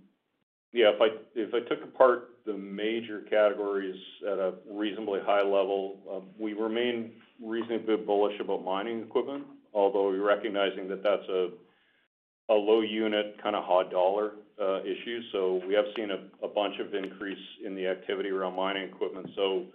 yeah, 0.72 0.92
if 1.34 1.52
I 1.52 1.58
took 1.68 1.82
apart 1.82 2.30
the 2.46 2.54
major 2.56 3.22
categories 3.28 4.00
at 4.22 4.38
a 4.38 4.54
reasonably 4.70 5.18
high 5.26 5.42
level, 5.42 6.22
we 6.38 6.52
remain 6.52 7.10
reasonably 7.42 7.96
bullish 7.96 8.38
about 8.38 8.64
mining 8.64 9.00
equipment, 9.00 9.44
although 9.76 10.08
we're 10.08 10.26
recognizing 10.26 10.88
that 10.88 11.02
that's 11.02 11.28
a 11.28 12.54
low 12.54 12.80
unit, 12.80 13.36
kind 13.42 13.54
of 13.54 13.64
hard 13.64 13.90
dollar 13.90 14.32
uh, 14.60 14.80
issue. 14.80 15.20
So 15.32 15.62
we 15.68 15.74
have 15.74 15.84
seen 15.94 16.10
a 16.10 16.48
bunch 16.48 16.78
of 16.80 16.94
increase 16.94 17.44
in 17.64 17.74
the 17.74 17.86
activity 17.86 18.30
around 18.30 18.56
mining 18.56 18.84
equipment. 18.88 19.28
So 19.36 19.66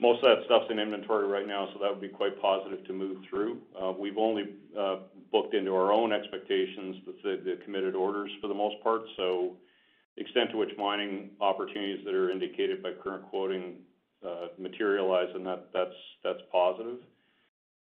most 0.00 0.24
of 0.24 0.30
that 0.30 0.46
stuff's 0.46 0.70
in 0.70 0.78
inventory 0.78 1.26
right 1.26 1.46
now, 1.46 1.68
so 1.72 1.80
that 1.80 1.90
would 1.90 2.00
be 2.00 2.08
quite 2.08 2.40
positive 2.40 2.86
to 2.86 2.92
move 2.92 3.18
through. 3.28 3.58
Uh, 3.80 3.92
we've 3.92 4.16
only 4.16 4.44
uh, 4.78 4.96
booked 5.30 5.54
into 5.54 5.74
our 5.74 5.92
own 5.92 6.12
expectations 6.12 6.96
the 7.22 7.58
committed 7.64 7.94
orders 7.94 8.30
for 8.40 8.48
the 8.48 8.54
most 8.54 8.82
part. 8.82 9.02
So 9.16 9.56
the 10.16 10.22
extent 10.22 10.52
to 10.52 10.56
which 10.56 10.70
mining 10.78 11.30
opportunities 11.40 12.04
that 12.04 12.14
are 12.14 12.30
indicated 12.30 12.82
by 12.82 12.92
current 12.92 13.28
quoting 13.28 13.76
materialize, 14.58 15.28
and 15.34 15.46
that 15.46 15.68
that's 15.72 15.94
that's 16.24 16.40
positive. 16.50 16.98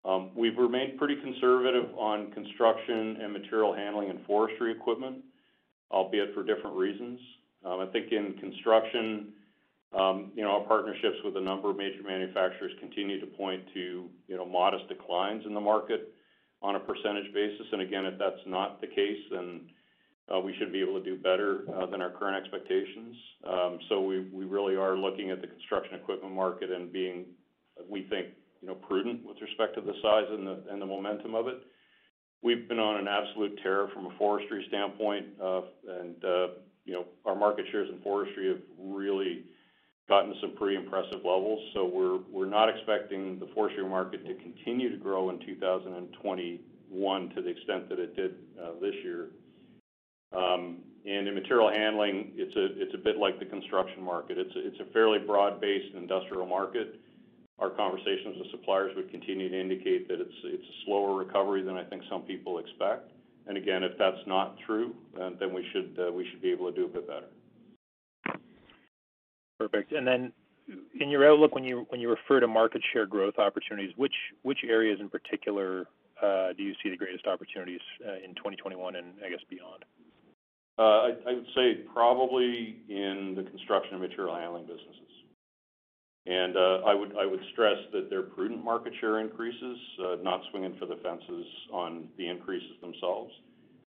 Um, 0.06 0.32
we've 0.36 0.58
remained 0.58 0.98
pretty 0.98 1.18
conservative 1.18 1.90
on 1.98 2.32
construction 2.32 3.18
and 3.22 3.34
material 3.34 3.74
handling 3.74 4.10
and 4.10 4.26
forestry 4.26 4.72
equipment, 4.72 5.18
albeit 5.92 6.34
for 6.34 6.44
different 6.44 6.76
reasons. 6.76 7.20
Um, 7.66 7.82
I 7.82 7.86
think 7.88 8.12
in 8.12 8.36
construction, 8.40 9.34
um, 9.94 10.32
you 10.36 10.44
know, 10.44 10.52
our 10.52 10.62
partnerships 10.62 11.18
with 11.26 11.36
a 11.36 11.42
number 11.42 11.70
of 11.70 11.76
major 11.78 12.02
manufacturers 12.04 12.72
continue 12.80 13.20
to 13.20 13.26
point 13.26 13.64
to, 13.74 14.06
you 14.28 14.38
know, 14.38 14.46
modest 14.46 14.88
declines 14.88 15.44
in 15.46 15.54
the 15.54 15.60
market 15.60 16.14
on 16.62 16.76
a 16.76 16.80
percentage 16.80 17.34
basis. 17.34 17.68
And 17.74 17.82
again, 17.82 18.06
if 18.06 18.18
that's 18.18 18.40
not 18.46 18.80
the 18.80 18.88
case, 18.88 19.20
then 19.32 19.62
uh, 20.34 20.40
we 20.40 20.56
should 20.58 20.72
be 20.72 20.80
able 20.82 21.00
to 21.00 21.04
do 21.04 21.18
better 21.18 21.66
uh, 21.76 21.88
than 21.88 22.02
our 22.02 22.12
current 22.12 22.38
expectations. 22.38 23.16
So 23.90 24.02
we 24.02 24.20
really 24.20 24.76
are 24.76 24.96
looking 24.96 25.32
at 25.32 25.42
the 25.42 25.48
construction 25.48 25.96
equipment 25.96 26.34
market 26.36 26.70
and 26.70 26.94
being, 26.94 27.26
we 27.90 28.04
think, 28.04 28.28
you 28.62 28.68
know, 28.68 28.76
prudent 28.76 29.26
with 29.26 29.38
respect 29.42 29.76
to 29.76 29.82
the 29.82 29.94
size 30.02 30.26
and 30.30 30.82
the 30.82 30.86
momentum 30.86 31.36
of 31.36 31.48
it. 31.48 31.62
We've 32.42 32.68
been 32.68 32.80
on 32.80 33.00
an 33.00 33.08
absolute 33.08 33.60
tear 33.62 33.90
from 33.94 34.06
a 34.06 34.18
forestry 34.18 34.66
standpoint, 34.70 35.28
uh, 35.44 35.62
and 36.00 36.24
uh, 36.24 36.48
you 36.86 36.94
know, 36.94 37.06
our 37.26 37.36
market 37.36 37.66
shares 37.72 37.90
in 37.92 38.02
forestry 38.02 38.50
have 38.50 38.62
really 38.80 39.44
gotten 40.08 40.34
to 40.34 40.40
some 40.42 40.56
pretty 40.56 40.76
impressive 40.76 41.20
levels. 41.24 41.60
So 41.74 41.86
we're 41.86 42.20
we're 42.32 42.50
not 42.50 42.70
expecting 42.70 43.40
the 43.40 43.48
forestry 43.54 43.88
market 43.88 44.26
to 44.26 44.34
continue 44.36 44.90
to 44.90 44.98
grow 44.98 45.30
in 45.30 45.40
2021 45.46 47.30
to 47.36 47.42
the 47.42 47.50
extent 47.50 47.90
that 47.90 48.00
it 48.00 48.16
did 48.16 48.36
uh, 48.62 48.72
this 48.82 48.96
year. 49.04 49.28
Um, 50.36 50.78
and 51.06 51.28
in 51.28 51.34
material 51.34 51.72
handling, 51.72 52.32
it's 52.36 52.56
a, 52.56 52.82
it's 52.82 52.94
a 52.94 52.98
bit 52.98 53.18
like 53.18 53.40
the 53.40 53.46
construction 53.46 54.04
market. 54.04 54.38
It's 54.38 54.54
a, 54.56 54.68
it's 54.68 54.80
a 54.80 54.92
fairly 54.92 55.18
broad-based 55.20 55.96
industrial 55.96 56.46
market. 56.46 57.00
Our 57.62 57.70
conversations 57.72 58.38
with 58.38 58.52
suppliers 58.52 58.92
would 58.96 59.12
continue 59.12 59.50
to 59.50 59.60
indicate 59.60 60.08
that 60.08 60.22
it's, 60.22 60.34
it's 60.44 60.64
a 60.64 60.86
slower 60.86 61.18
recovery 61.18 61.62
than 61.62 61.76
I 61.76 61.84
think 61.84 62.04
some 62.10 62.22
people 62.22 62.60
expect. 62.60 63.12
And 63.48 63.58
again, 63.58 63.84
if 63.84 63.98
that's 63.98 64.26
not 64.28 64.56
true, 64.66 64.96
then, 65.18 65.36
then 65.40 65.54
we 65.54 65.66
should, 65.74 65.98
uh, 66.00 66.12
we 66.12 66.28
should 66.30 66.42
be 66.42 66.52
able 66.52 66.72
to 66.72 66.76
do 66.76 66.86
a 66.86 66.88
bit 66.88 67.08
better. 67.08 67.28
Perfect. 69.60 69.92
And 69.92 70.08
then 70.08 70.32
in 71.00 71.10
your 71.10 71.30
outlook, 71.30 71.54
when 71.54 71.64
you 71.64 71.86
when 71.90 72.00
you 72.00 72.10
refer 72.10 72.40
to 72.40 72.48
market 72.48 72.82
share 72.94 73.06
growth 73.06 73.38
opportunities, 73.38 73.92
which 73.98 74.14
which 74.44 74.60
areas 74.68 75.00
in 75.02 75.10
particular 75.10 75.88
uh, 76.22 76.54
do 76.56 76.64
you 76.64 76.74
see 76.84 76.90
the 76.90 76.98
greatest 76.98 77.28
opportunities 77.28 77.82
uh, 78.08 78.24
in 78.24 78.36
2021 78.36 78.96
and 78.96 79.08
I 79.26 79.30
guess 79.30 79.40
beyond? 79.50 79.84
Uh, 80.78 80.82
I, 80.82 81.10
I 81.28 81.34
would 81.34 81.48
say 81.56 81.84
probably 81.94 82.78
in 82.88 83.34
the 83.36 83.44
construction 83.44 83.94
and 83.94 84.02
material 84.02 84.36
handling 84.36 84.64
businesses. 84.64 85.09
And 86.30 86.56
uh, 86.56 86.82
I 86.86 86.94
would 86.94 87.14
I 87.18 87.26
would 87.26 87.40
stress 87.54 87.78
that 87.92 88.10
they're 88.12 88.22
prudent 88.22 88.64
market 88.64 88.94
share 89.02 89.20
increases, 89.20 89.78
uh, 90.06 90.16
not 90.22 90.42
swinging 90.52 90.76
for 90.80 90.86
the 90.86 90.98
fences 91.02 91.46
on 91.74 92.08
the 92.18 92.30
increases 92.30 92.80
themselves. 92.82 93.32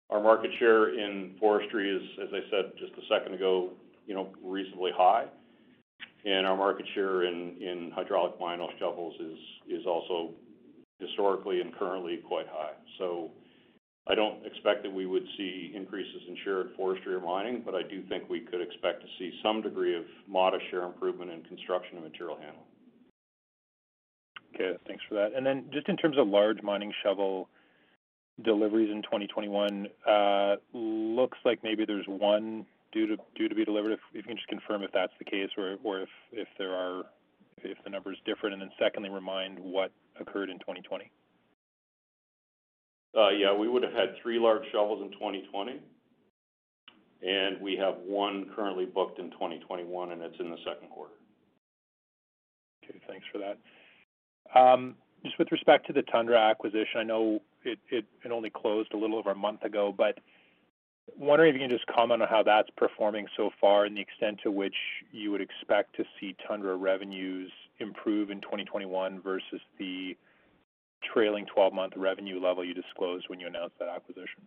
Our 0.10 0.24
market 0.24 0.52
share 0.58 0.98
in 0.98 1.36
forestry 1.41 1.89
is, 1.89 2.02
as 2.24 2.30
I 2.32 2.39
said 2.50 2.72
just 2.80 2.94
a 2.94 3.06
second 3.13 3.34
ago, 3.34 3.72
you 4.08 4.15
know, 4.15 4.30
reasonably 4.44 4.91
high. 4.96 5.26
And 6.24 6.46
our 6.46 6.56
market 6.56 6.86
share 6.94 7.24
in, 7.24 7.58
in 7.60 7.91
hydraulic 7.94 8.39
mining 8.39 8.70
shovels 8.80 9.15
is, 9.20 9.80
is 9.80 9.86
also 9.86 10.30
historically 11.00 11.62
and 11.62 11.76
currently 11.76 12.22
quite 12.28 12.48
high. 12.48 12.74
So 12.98 13.32
I 14.12 14.15
don't 14.15 14.45
expect 14.45 14.84
that 14.84 14.91
we 14.91 15.06
would 15.06 15.24
see 15.38 15.71
increases 15.74 16.21
in 16.28 16.36
share 16.43 16.62
in 16.62 16.67
forestry 16.76 17.13
or 17.13 17.21
mining, 17.21 17.62
but 17.65 17.76
I 17.76 17.82
do 17.82 18.04
think 18.10 18.30
we 18.30 18.41
could 18.41 18.62
expect 18.62 19.02
to 19.02 19.08
see 19.17 19.32
some 19.41 19.62
degree 19.62 19.95
of 19.95 20.04
modest 20.28 20.65
share 20.69 20.84
improvement 20.84 21.32
in 21.32 21.43
construction 21.43 21.95
and 21.95 22.04
material 22.04 22.36
handling. 22.36 22.65
Okay, 24.54 24.78
thanks 24.86 25.02
for 25.08 25.15
that. 25.15 25.30
And 25.34 25.45
then 25.45 25.65
just 25.71 25.88
in 25.88 25.95
terms 25.95 26.17
of 26.17 26.28
large 26.28 26.62
mining 26.62 26.91
shovel 27.02 27.47
deliveries 28.43 28.91
in 28.91 29.02
2021, 29.04 29.88
uh, 30.06 30.56
looks 30.74 31.38
like 31.45 31.63
maybe 31.63 31.86
there's 31.86 32.06
one 32.08 32.65
due 32.91 33.08
to 33.08 33.56
be 33.56 33.63
delivered. 33.63 33.93
If, 33.93 34.00
you 34.12 34.24
can 34.24 34.36
just 34.36 34.50
confirm 34.50 34.84
if 34.84 34.91
that's 34.91 35.13
the 35.19 35.26
case, 35.26 35.50
or 35.58 35.78
or 35.86 36.02
if 36.02 36.10
if 36.34 36.50
there 36.58 36.74
are 36.74 37.04
if 37.63 37.78
the 37.86 37.89
number 37.89 38.12
is 38.12 38.17
different, 38.26 38.54
and 38.54 38.62
then 38.62 38.71
secondly, 38.78 39.10
remind 39.10 39.58
what 39.58 39.91
occurred 40.19 40.50
in 40.50 40.60
2020. 40.60 41.10
Uh, 43.17 43.30
yeah, 43.30 43.54
we 43.54 43.67
would 43.67 43.84
have 43.84 43.93
had 43.93 44.15
three 44.21 44.39
large 44.39 44.63
shovels 44.71 45.02
in 45.02 45.12
2020, 45.12 45.80
and 47.21 47.62
we 47.62 47.76
have 47.76 47.95
one 48.06 48.50
currently 48.56 48.86
booked 48.86 49.19
in 49.19 49.30
2021, 49.32 50.12
and 50.12 50.21
it's 50.21 50.39
in 50.39 50.50
the 50.50 50.58
second 50.65 50.89
quarter. 50.89 51.13
Okay, 52.84 53.00
thanks 53.08 53.26
for 53.32 53.39
that. 53.39 53.58
Um, 54.58 54.95
just 55.24 55.38
with 55.38 55.52
respect 55.52 55.88
to 55.88 55.93
the 55.93 56.04
Tundra 56.04 56.39
acquisition, 56.39 57.00
I 57.00 57.04
know 57.04 57.41
it, 57.63 57.80
it, 57.89 58.06
it 58.24 58.32
only 58.32 58.50
closed 58.50 58.93
a 58.93 58.97
little 58.97 59.17
over 59.17 59.32
a 59.32 59.36
month 59.36 59.63
ago, 59.63 59.93
but 59.95 60.17
wondering 61.17 61.50
if 61.50 61.56
you 61.56 61.67
can 61.67 61.69
just 61.69 61.86
comment 61.88 62.21
on 62.21 62.28
how 62.28 62.43
that's 62.43 62.69
performing 62.78 63.28
so 63.36 63.50
far 63.60 63.86
and 63.86 63.95
the 63.95 64.02
extent 64.02 64.39
to 64.43 64.52
which 64.52 64.76
you 65.12 65.32
would 65.32 65.41
expect 65.41 65.95
to 65.97 66.06
see 66.19 66.36
Tundra 66.47 66.76
revenues 66.76 67.52
improve 67.80 68.30
in 68.30 68.39
2021 68.41 69.21
versus 69.21 69.62
the 69.78 70.15
trailing 71.13 71.45
12-month 71.55 71.93
revenue 71.95 72.41
level 72.41 72.63
you 72.63 72.73
disclosed 72.73 73.25
when 73.27 73.39
you 73.39 73.47
announced 73.47 73.77
that 73.79 73.89
acquisition. 73.89 74.41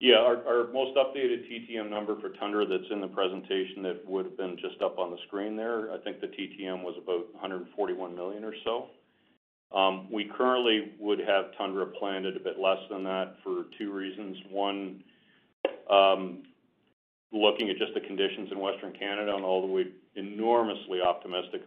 Yeah, 0.00 0.16
our, 0.16 0.66
most 0.72 0.96
updated 0.96 1.46
TTM 1.48 1.88
number 1.88 2.20
for 2.20 2.30
Tundra 2.30 2.66
that's 2.66 2.90
in 2.90 3.00
the 3.00 3.06
presentation 3.06 3.84
that 3.84 4.02
would 4.04 4.24
have 4.24 4.36
been 4.36 4.56
just 4.60 4.82
up 4.82 4.98
on 4.98 5.12
the 5.12 5.16
screen 5.28 5.56
there, 5.56 5.92
I 5.92 5.98
think 5.98 6.20
the 6.20 6.26
TTM 6.26 6.82
was 6.82 6.96
about 7.00 7.32
141 7.34 8.12
million 8.12 8.42
or 8.42 8.52
so. 8.64 8.88
Um, 9.72 10.10
we 10.12 10.24
currently 10.36 10.92
would 10.98 11.20
have 11.20 11.56
Tundra 11.56 11.86
planned 11.86 12.26
at 12.26 12.36
a 12.36 12.40
bit 12.40 12.58
less 12.58 12.78
than 12.90 13.04
that 13.04 13.36
for 13.44 13.66
two 13.78 13.92
reasons. 13.92 14.36
One, 14.50 15.04
um, 15.88 16.42
looking 17.32 17.70
at 17.70 17.78
just 17.78 17.94
the 17.94 18.00
conditions 18.00 18.50
in 18.50 18.58
Western 18.58 18.92
Canada, 18.92 19.36
and 19.36 19.44
although 19.44 19.68
we're 19.72 19.92
enormously 20.16 21.00
optimistic 21.00 21.62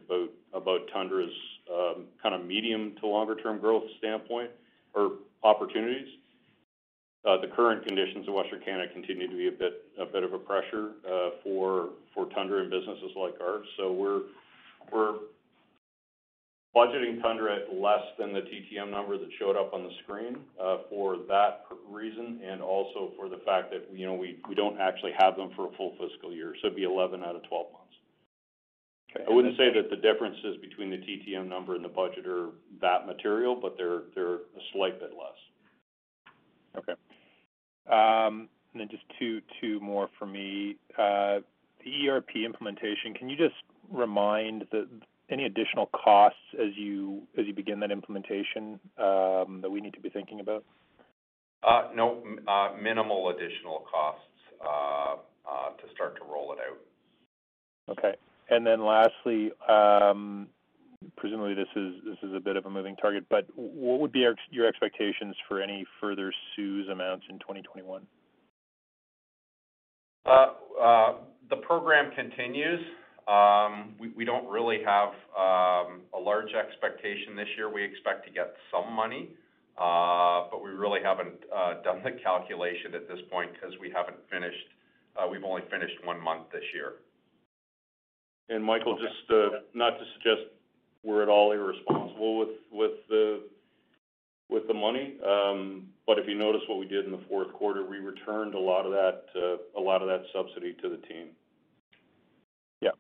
about 0.54 0.80
Tundra's 0.94 1.34
kind 2.22 2.36
of 2.36 2.46
medium 2.46 2.96
to 3.02 3.08
longer 3.08 3.36
term 3.36 3.60
growth 3.60 3.84
standpoint 3.98 4.52
or 4.94 5.12
opportunities, 5.44 6.08
uh, 7.26 7.42
the 7.42 7.48
current 7.48 7.86
conditions 7.86 8.28
in 8.28 8.34
Western 8.34 8.62
Canada 8.62 8.92
continue 8.94 9.28
to 9.28 9.36
be 9.36 9.48
a 9.48 10.06
bit 10.06 10.24
of 10.24 10.34
a 10.34 10.38
pressure 10.38 10.92
uh, 11.10 11.30
for 11.44 11.90
Tundra 12.36 12.62
and 12.62 12.70
businesses 12.70 13.12
like 13.16 13.34
ours. 13.42 13.66
So 13.78 13.92
we're 13.92 14.22
budgeting 16.76 17.22
Tundra 17.22 17.56
at 17.56 17.74
less 17.74 18.04
than 18.20 18.34
the 18.34 18.42
TTM 18.42 18.92
number 18.92 19.18
that 19.18 19.30
showed 19.40 19.56
up 19.56 19.74
on 19.74 19.84
the 19.84 19.92
screen 20.04 20.38
uh, 20.62 20.80
for 20.90 21.18
that 21.30 21.66
reason, 21.90 22.42
and 22.46 22.62
also 22.62 23.12
for 23.18 23.30
the 23.30 23.38
fact 23.46 23.72
that, 23.72 23.88
you 23.94 24.06
know, 24.06 24.14
we 24.14 24.38
we 24.50 24.56
don't 24.56 24.80
actually 24.80 25.14
have 25.18 25.38
them 25.38 25.52
for 25.56 25.68
a 25.68 25.78
full 25.78 25.96
fiscal 26.00 26.34
year, 26.34 26.54
so 26.62 26.68
it'd 26.68 26.76
be 26.76 26.84
11 26.84 27.24
out 27.24 27.36
of 27.36 27.44
12 27.48 27.66
months. 27.72 27.85
Okay. 29.16 29.26
I 29.28 29.34
wouldn't 29.34 29.58
say 29.58 29.74
that 29.74 29.90
the 29.90 29.96
differences 29.96 30.58
between 30.62 30.90
the 30.90 30.98
TTM 30.98 31.48
number 31.48 31.76
and 31.76 31.84
the 31.84 31.90
budget 31.90 32.28
are 32.28 32.50
that 32.82 33.06
material, 33.06 33.56
but 33.56 33.76
they're 33.78 34.02
they're 34.14 34.36
a 34.36 34.64
slight 34.74 35.00
bit 35.00 35.12
less. 35.12 36.36
Okay. 36.78 36.94
Um, 37.88 38.50
and 38.74 38.82
then 38.82 38.90
just 38.90 39.04
two 39.20 39.42
two 39.62 39.80
more 39.80 40.10
for 40.20 40.26
me. 40.26 40.78
Uh, 40.98 41.40
the 41.84 42.10
ERP 42.10 42.38
implementation, 42.44 43.14
can 43.14 43.30
you 43.30 43.38
just 43.38 43.56
remind 43.92 44.66
the 44.72 44.88
any 45.30 45.46
additional 45.46 45.88
costs 45.88 46.40
as 46.54 46.76
you 46.76 47.22
as 47.38 47.46
you 47.46 47.54
begin 47.54 47.80
that 47.80 47.92
implementation 47.92 48.80
um, 48.98 49.60
that 49.62 49.70
we 49.72 49.82
need 49.82 49.94
to 49.94 50.02
be 50.02 50.10
thinking 50.10 50.40
about? 50.40 50.64
Uh, 51.64 51.90
no, 51.96 52.22
uh, 52.48 52.72
minimal 52.82 53.30
additional 53.30 53.86
costs 53.92 54.22
uh, 54.64 55.16
uh, 55.50 55.70
to 55.72 55.94
start 55.94 56.16
to 56.18 56.24
roll 56.32 56.54
it 56.54 56.60
out. 56.60 57.98
Okay. 57.98 58.16
And 58.50 58.66
then 58.66 58.86
lastly, 58.86 59.52
um, 59.68 60.48
presumably 61.18 61.54
this 61.54 61.68
is 61.76 61.94
this 62.06 62.18
is 62.24 62.36
a 62.36 62.40
bit 62.40 62.56
of 62.56 62.66
a 62.66 62.70
moving 62.70 62.96
target, 62.96 63.26
but 63.30 63.46
what 63.56 64.00
would 64.00 64.12
be 64.12 64.26
your, 64.52 64.68
expectations 64.68 65.36
for 65.48 65.62
any 65.62 65.86
further 66.00 66.34
CEWS 66.58 66.92
amounts 66.92 67.26
in 67.30 67.40
2021? 67.40 68.06
Uh, 70.26 70.48
uh, 70.82 71.14
the 71.50 71.58
program 71.58 72.12
continues. 72.16 72.80
Um, 73.28 73.96
we, 74.00 74.10
we 74.10 74.26
don't 74.26 74.48
really 74.48 74.80
have 74.86 75.10
um, 75.38 76.02
a 76.14 76.20
large 76.20 76.54
expectation 76.54 77.36
this 77.36 77.48
year. 77.58 77.72
We 77.72 77.84
expect 77.84 78.26
to 78.28 78.32
get 78.32 78.54
some 78.72 78.94
money, 78.94 79.30
uh, 79.78 80.46
but 80.52 80.64
we 80.64 80.70
really 80.72 81.00
haven't 81.04 81.42
uh, 81.54 81.82
done 81.82 82.02
the 82.04 82.12
calculation 82.24 82.94
at 82.94 83.08
this 83.08 83.20
point 83.32 83.52
because 83.54 83.74
we 83.82 83.90
haven't 83.90 84.18
finished. 84.30 84.70
Uh, 85.18 85.28
we've 85.30 85.44
only 85.44 85.64
finished 85.72 85.96
one 86.04 86.22
month 86.22 86.52
this 86.52 86.66
year. 86.74 87.02
And 88.50 88.64
Michael, 88.64 88.98
just 88.98 89.32
uh, 89.32 89.60
not 89.74 89.92
to 89.92 90.06
suggest 90.14 90.52
we're 91.04 91.24
at 91.24 91.30
all 91.30 91.52
irresponsible 91.52 92.38
with 92.40 92.50
with 92.72 92.92
the 93.10 93.42
with 94.50 94.68
the 94.68 94.74
money, 94.74 95.16
um, 95.28 95.88
but 96.06 96.20
if 96.20 96.28
you 96.28 96.36
notice 96.36 96.62
what 96.68 96.78
we 96.78 96.86
did 96.86 97.06
in 97.06 97.12
the 97.12 97.22
fourth 97.28 97.52
quarter, 97.54 97.84
we 97.84 97.98
returned 97.98 98.54
a 98.54 98.60
lot 98.60 98.86
of 98.86 98.92
that 98.92 99.24
uh, 99.36 99.80
a 99.80 99.82
lot 99.82 100.02
of 100.02 100.08
that 100.08 100.24
subsidy 100.34 100.74
to 100.82 100.90
the 100.90 100.98
team. 100.98 101.30
Yeah. 102.82 102.92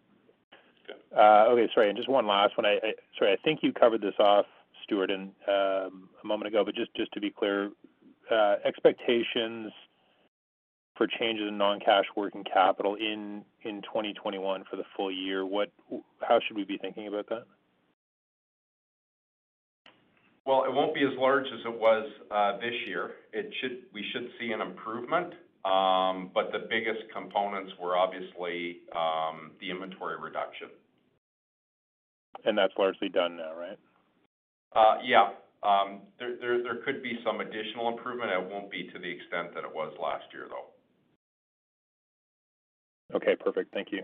Uh, 1.16 1.46
okay, 1.50 1.72
sorry, 1.74 1.90
and 1.90 1.98
just 1.98 2.10
one 2.10 2.26
last 2.26 2.58
one. 2.58 2.66
I, 2.66 2.78
I 2.84 2.94
sorry, 3.18 3.34
I 3.34 3.38
think 3.44 3.60
you 3.62 3.72
covered 3.72 4.02
this 4.02 4.16
off, 4.20 4.46
Stuart, 4.84 5.12
and 5.12 5.30
um, 5.48 6.10
a 6.24 6.28
moment 6.28 6.48
ago, 6.48 6.64
but 6.66 6.76
just 6.76 6.94
just 6.96 7.12
to 7.14 7.22
be 7.22 7.30
clear, 7.30 7.70
uh, 8.32 8.56
expectations 8.66 9.72
for 10.98 11.08
changes 11.20 11.48
in 11.48 11.58
non-cash 11.58 12.06
working 12.16 12.44
capital 12.44 12.96
in 12.96 13.44
in 13.64 13.82
2021 13.84 14.64
for 14.70 14.76
the 14.76 14.84
full 14.96 15.12
year. 15.12 15.46
What, 15.46 15.72
how 16.22 16.40
should 16.46 16.56
we 16.56 16.64
be 16.64 16.78
thinking 16.78 17.08
about 17.08 17.28
that? 17.30 17.46
Well, 20.46 20.64
it 20.66 20.74
won't 20.74 20.94
be 20.94 21.02
as 21.02 21.18
large 21.18 21.46
as 21.48 21.60
it 21.66 21.80
was 21.80 22.08
uh, 22.30 22.58
this 22.58 22.76
year. 22.88 23.12
It 23.34 23.52
should 23.62 23.78
we 23.94 24.06
should 24.14 24.28
see 24.40 24.52
an 24.52 24.62
improvement, 24.62 25.34
um, 25.66 26.30
but 26.34 26.52
the 26.52 26.68
biggest 26.70 27.02
components 27.14 27.72
were 27.82 27.98
obviously 27.98 28.82
um, 28.96 29.52
the 29.60 29.72
inventory 29.72 30.22
reduction. 30.22 30.70
And 32.46 32.56
that's 32.56 32.74
largely 32.78 33.10
done 33.10 33.38
now, 33.38 33.54
right? 33.58 33.80
Uh, 34.76 35.02
yeah. 35.04 35.30
Um, 35.64 36.02
there, 36.20 36.36
there, 36.40 36.62
there 36.62 36.76
could 36.86 37.02
be 37.02 37.18
some 37.26 37.42
additional 37.42 37.90
improvement. 37.90 38.30
It 38.30 38.52
won't 38.52 38.70
be 38.70 38.84
to 38.94 39.00
the 39.00 39.10
extent 39.10 39.56
that 39.56 39.64
it 39.64 39.74
was 39.74 39.92
last 40.00 40.26
year, 40.32 40.46
though. 40.48 40.75
Okay, 43.14 43.36
perfect. 43.36 43.74
Thank 43.74 43.90
you. 43.92 44.02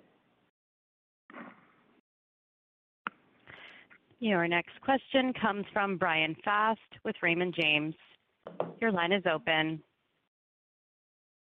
Your 4.20 4.48
next 4.48 4.80
question 4.82 5.34
comes 5.34 5.66
from 5.74 5.98
Bryan 5.98 6.36
Fast 6.46 6.80
with 7.04 7.16
Raymond 7.24 7.56
James. 7.60 7.96
Your 8.80 8.92
line 8.92 9.12
is 9.12 9.24
open. 9.32 9.82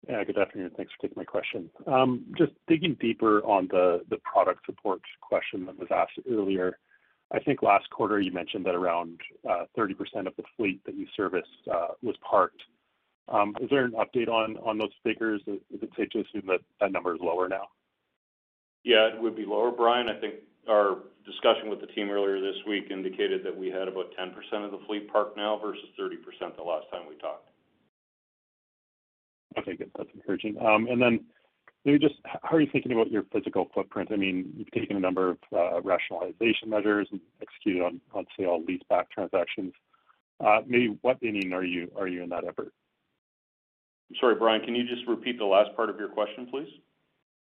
Yeah, 0.08 0.22
good 0.24 0.38
afternoon. 0.38 0.70
Thanks 0.76 0.92
for 0.92 1.08
taking 1.08 1.20
my 1.20 1.24
question. 1.24 1.70
Um, 1.86 2.26
just 2.36 2.52
digging 2.68 2.96
deeper 3.00 3.40
on 3.40 3.68
the 3.70 4.00
product 4.22 4.66
support 4.66 5.00
question 5.20 5.66
that 5.66 5.78
was 5.78 5.88
asked 5.90 6.20
earlier. 6.30 6.78
I 7.32 7.40
think 7.40 7.62
last 7.62 7.90
quarter 7.90 8.20
you 8.20 8.30
mentioned 8.30 8.64
that 8.66 8.74
around 8.74 9.20
uh, 9.48 9.64
30% 9.76 9.92
of 10.26 10.36
the 10.36 10.44
fleet 10.56 10.80
that 10.86 10.94
you 10.94 11.06
service 11.16 11.48
uh, 11.72 11.88
was 12.02 12.14
parked. 12.28 12.62
Um, 13.28 13.54
is 13.60 13.68
there 13.70 13.84
an 13.84 13.92
update 13.92 14.28
on 14.28 14.78
those 14.78 14.92
figures? 15.02 15.42
Is 15.46 15.58
it 15.70 15.90
safe 15.96 16.10
to 16.10 16.20
assume 16.20 16.46
that 16.48 16.60
that 16.80 16.92
number 16.92 17.14
is 17.14 17.20
lower 17.20 17.48
now? 17.48 17.68
Yeah, 18.84 19.08
it 19.12 19.20
would 19.20 19.34
be 19.34 19.44
lower, 19.44 19.72
Bryan. 19.72 20.08
I 20.08 20.20
think 20.20 20.34
our 20.68 20.98
discussion 21.24 21.68
with 21.68 21.80
the 21.80 21.88
team 21.88 22.08
earlier 22.08 22.40
this 22.40 22.56
week 22.68 22.90
indicated 22.90 23.44
that 23.44 23.56
we 23.56 23.68
had 23.68 23.88
about 23.88 24.14
10% 24.18 24.30
of 24.64 24.70
the 24.70 24.78
fleet 24.86 25.10
parked 25.12 25.36
now 25.36 25.58
versus 25.58 25.84
30% 25.98 26.56
the 26.56 26.62
last 26.62 26.86
time 26.92 27.02
we 27.08 27.16
talked. 27.16 27.50
Okay, 29.58 29.74
good. 29.76 29.90
That's 29.96 30.10
encouraging. 30.14 30.56
Um 30.58 30.86
and 30.88 31.00
then 31.02 31.24
maybe 31.84 31.98
just 31.98 32.14
how 32.24 32.56
are 32.56 32.60
you 32.60 32.68
thinking 32.70 32.92
about 32.92 33.10
your 33.10 33.24
physical 33.32 33.68
footprint? 33.74 34.10
I 34.12 34.16
mean, 34.16 34.52
you've 34.56 34.70
taken 34.70 34.96
a 34.96 35.00
number 35.00 35.30
of 35.30 35.38
uh, 35.52 35.80
rationalization 35.82 36.68
measures 36.68 37.08
and 37.10 37.20
executed 37.40 37.82
on 38.12 38.26
sale 38.38 38.62
leaseback 38.68 39.04
transactions. 39.12 39.72
Uh, 40.44 40.58
maybe 40.66 40.98
what 41.02 41.18
inning 41.22 41.52
are 41.52 41.64
you 41.64 41.88
in 41.96 42.28
that 42.28 42.44
effort? 42.46 42.72
Sorry, 44.20 44.34
Bryan, 44.34 44.62
can 44.62 44.74
you 44.74 44.86
just 44.86 45.06
repeat 45.08 45.38
the 45.38 45.44
last 45.44 45.74
part 45.74 45.90
of 45.90 45.98
your 45.98 46.08
question, 46.08 46.46
please? 46.50 46.68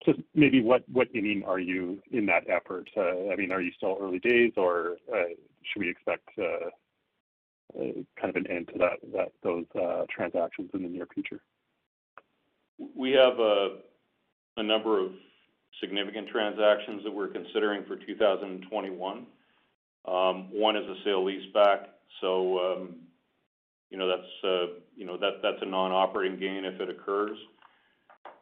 Just 0.05 0.21
maybe 0.35 0.63
what 0.63 0.85
inning 1.15 1.43
are 1.47 1.59
you 1.59 1.99
in 2.13 2.27
that 2.27 2.49
effort? 2.49 2.89
Uh, 2.97 3.31
I 3.33 3.37
mean, 3.37 3.51
are 3.51 3.61
you 3.61 3.73
still 3.77 3.99
early 4.01 4.19
days 4.19 4.53
or 4.57 4.97
uh, 5.13 5.35
should 5.63 5.81
we 5.81 5.91
expect 5.91 6.29
uh, 6.39 6.71
kind 8.21 8.31
of 8.31 8.37
an 8.37 8.47
end 8.51 8.69
to 8.69 9.27
those 9.43 9.65
transactions 10.11 10.71
in 10.75 10.83
the 10.83 10.89
near 10.89 11.07
future? 11.13 11.41
We 12.95 13.13
have 13.13 13.39
a 13.39 14.63
number 14.63 15.01
of 15.05 15.13
significant 15.81 16.29
transactions 16.29 17.03
that 17.05 17.11
we're 17.11 17.29
considering 17.29 17.85
for 17.87 17.97
2021. 17.97 19.27
Um, 20.07 20.49
one 20.53 20.77
is 20.77 20.85
a 20.85 20.95
sale 21.05 21.25
leaseback, 21.25 21.87
so 22.21 22.59
um, 22.59 22.97
you 23.91 23.99
know, 23.99 24.09
that's 24.09 24.81
you 24.97 25.07
know, 25.07 25.17
that, 25.19 25.41
that's 25.43 25.63
a 25.63 25.67
non-operating 25.67 26.39
gain 26.39 26.65
if 26.65 26.81
it 26.81 26.89
occurs. 26.89 27.37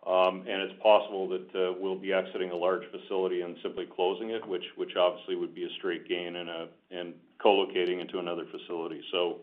Um, 0.07 0.45
and 0.47 0.61
it's 0.61 0.75
possible 0.83 1.29
that 1.29 1.49
uh, 1.57 1.73
we'll 1.81 1.99
be 1.99 2.13
exiting 2.13 2.51
a 2.51 2.57
large 2.57 2.83
facility 2.91 3.41
and 3.41 3.57
simply 3.63 3.87
closing 3.87 4.31
it, 4.31 4.47
which 4.47 4.65
which 4.77 4.97
obviously 4.97 5.35
would 5.35 5.55
be 5.55 5.65
a 5.65 5.71
straight 5.79 6.07
gain 6.07 6.37
and 6.37 6.49
a, 6.51 6.69
and 6.91 7.15
co-locating 7.43 8.01
into 8.01 8.19
another 8.19 8.45
facility. 8.51 9.01
So 9.11 9.41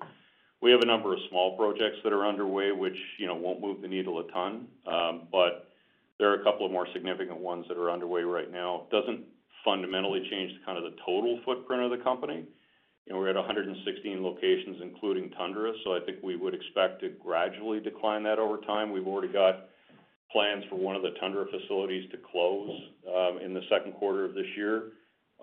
we 0.62 0.70
have 0.72 0.82
a 0.82 0.86
number 0.86 1.14
of 1.14 1.20
small 1.30 1.58
projects 1.58 1.98
that 2.04 2.14
are 2.14 2.28
underway, 2.28 2.72
which 2.72 2.98
you 3.18 3.26
know, 3.26 3.36
won't 3.36 3.60
move 3.60 3.82
the 3.82 3.88
needle 3.88 4.20
a 4.20 4.32
ton. 4.32 4.68
Um, 4.86 5.28
but 5.32 5.70
there 6.20 6.30
are 6.30 6.36
a 6.36 6.44
couple 6.44 6.66
of 6.68 6.72
more 6.72 6.88
significant 6.94 7.40
ones 7.40 7.66
that 7.68 7.78
are 7.78 7.90
underway 7.90 8.22
right 8.22 8.52
now. 8.52 8.84
Doesn't 8.92 9.22
fundamentally 9.66 10.28
change 10.30 10.52
the 10.54 10.64
kind 10.64 10.78
of 10.78 10.84
the 10.84 10.96
total 11.04 11.40
footprint 11.44 11.82
of 11.82 11.90
the 11.90 12.04
company. 12.04 12.46
You 13.06 13.14
know, 13.14 13.20
we're 13.20 13.30
at 13.30 13.36
116 13.36 14.24
locations, 14.24 14.78
including 14.82 15.32
Tundra, 15.32 15.74
so 15.84 15.96
I 15.96 16.00
think 16.06 16.20
we 16.24 16.36
would 16.36 16.54
expect 16.54 17.02
to 17.02 17.10
gradually 17.10 17.80
decline 17.80 18.24
that 18.24 18.38
over 18.40 18.58
time. 18.58 18.92
We've 18.92 19.08
already 19.08 19.34
got 19.34 19.66
plans 20.32 20.64
for 20.70 20.76
one 20.76 20.96
of 20.96 21.02
the 21.02 21.12
Tundra 21.20 21.46
facilities 21.50 22.10
to 22.12 22.18
close 22.32 22.70
um, 23.08 23.40
in 23.44 23.54
the 23.54 23.62
second 23.70 23.94
quarter 23.94 24.24
of 24.24 24.34
this 24.34 24.46
year 24.56 24.94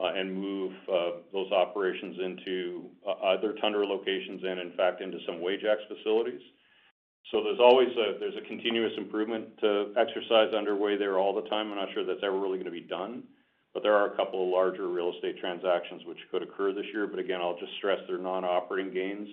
uh, 0.00 0.12
and 0.14 0.32
move 0.32 0.72
uh, 0.90 1.10
those 1.32 1.50
operations 1.52 2.16
into 2.24 2.84
uh, 3.06 3.12
other 3.34 3.54
Tundra 3.60 3.84
locations 3.84 4.42
and 4.44 4.60
in 4.60 4.72
fact 4.76 5.00
into 5.00 5.18
some 5.26 5.40
Wajax 5.40 5.82
facilities. 5.88 6.40
So 7.32 7.42
There's 7.44 7.60
always 7.60 7.88
a, 7.88 8.18
there's 8.18 8.36
a 8.42 8.48
continuous 8.48 8.92
improvement 8.96 9.48
exercise 9.98 10.54
underway 10.56 10.96
there 10.96 11.18
all 11.18 11.34
the 11.34 11.46
time. 11.50 11.70
I'm 11.70 11.76
not 11.76 11.88
sure 11.92 12.06
that's 12.06 12.24
ever 12.24 12.38
really 12.38 12.56
gonna 12.56 12.70
be 12.70 12.80
done, 12.80 13.24
but 13.74 13.82
there 13.82 13.94
are 13.94 14.12
a 14.12 14.16
couple 14.16 14.42
of 14.42 14.48
larger 14.50 14.88
real 14.88 15.12
estate 15.14 15.38
transactions 15.38 16.02
which 16.06 16.18
could 16.30 16.42
occur 16.42 16.72
this 16.72 16.86
year. 16.92 17.06
But 17.06 17.18
again, 17.18 17.40
I'll 17.40 17.58
just 17.58 17.72
stress 17.78 17.98
they're 18.08 18.18
non-operating 18.18 18.92
gains, 18.92 19.28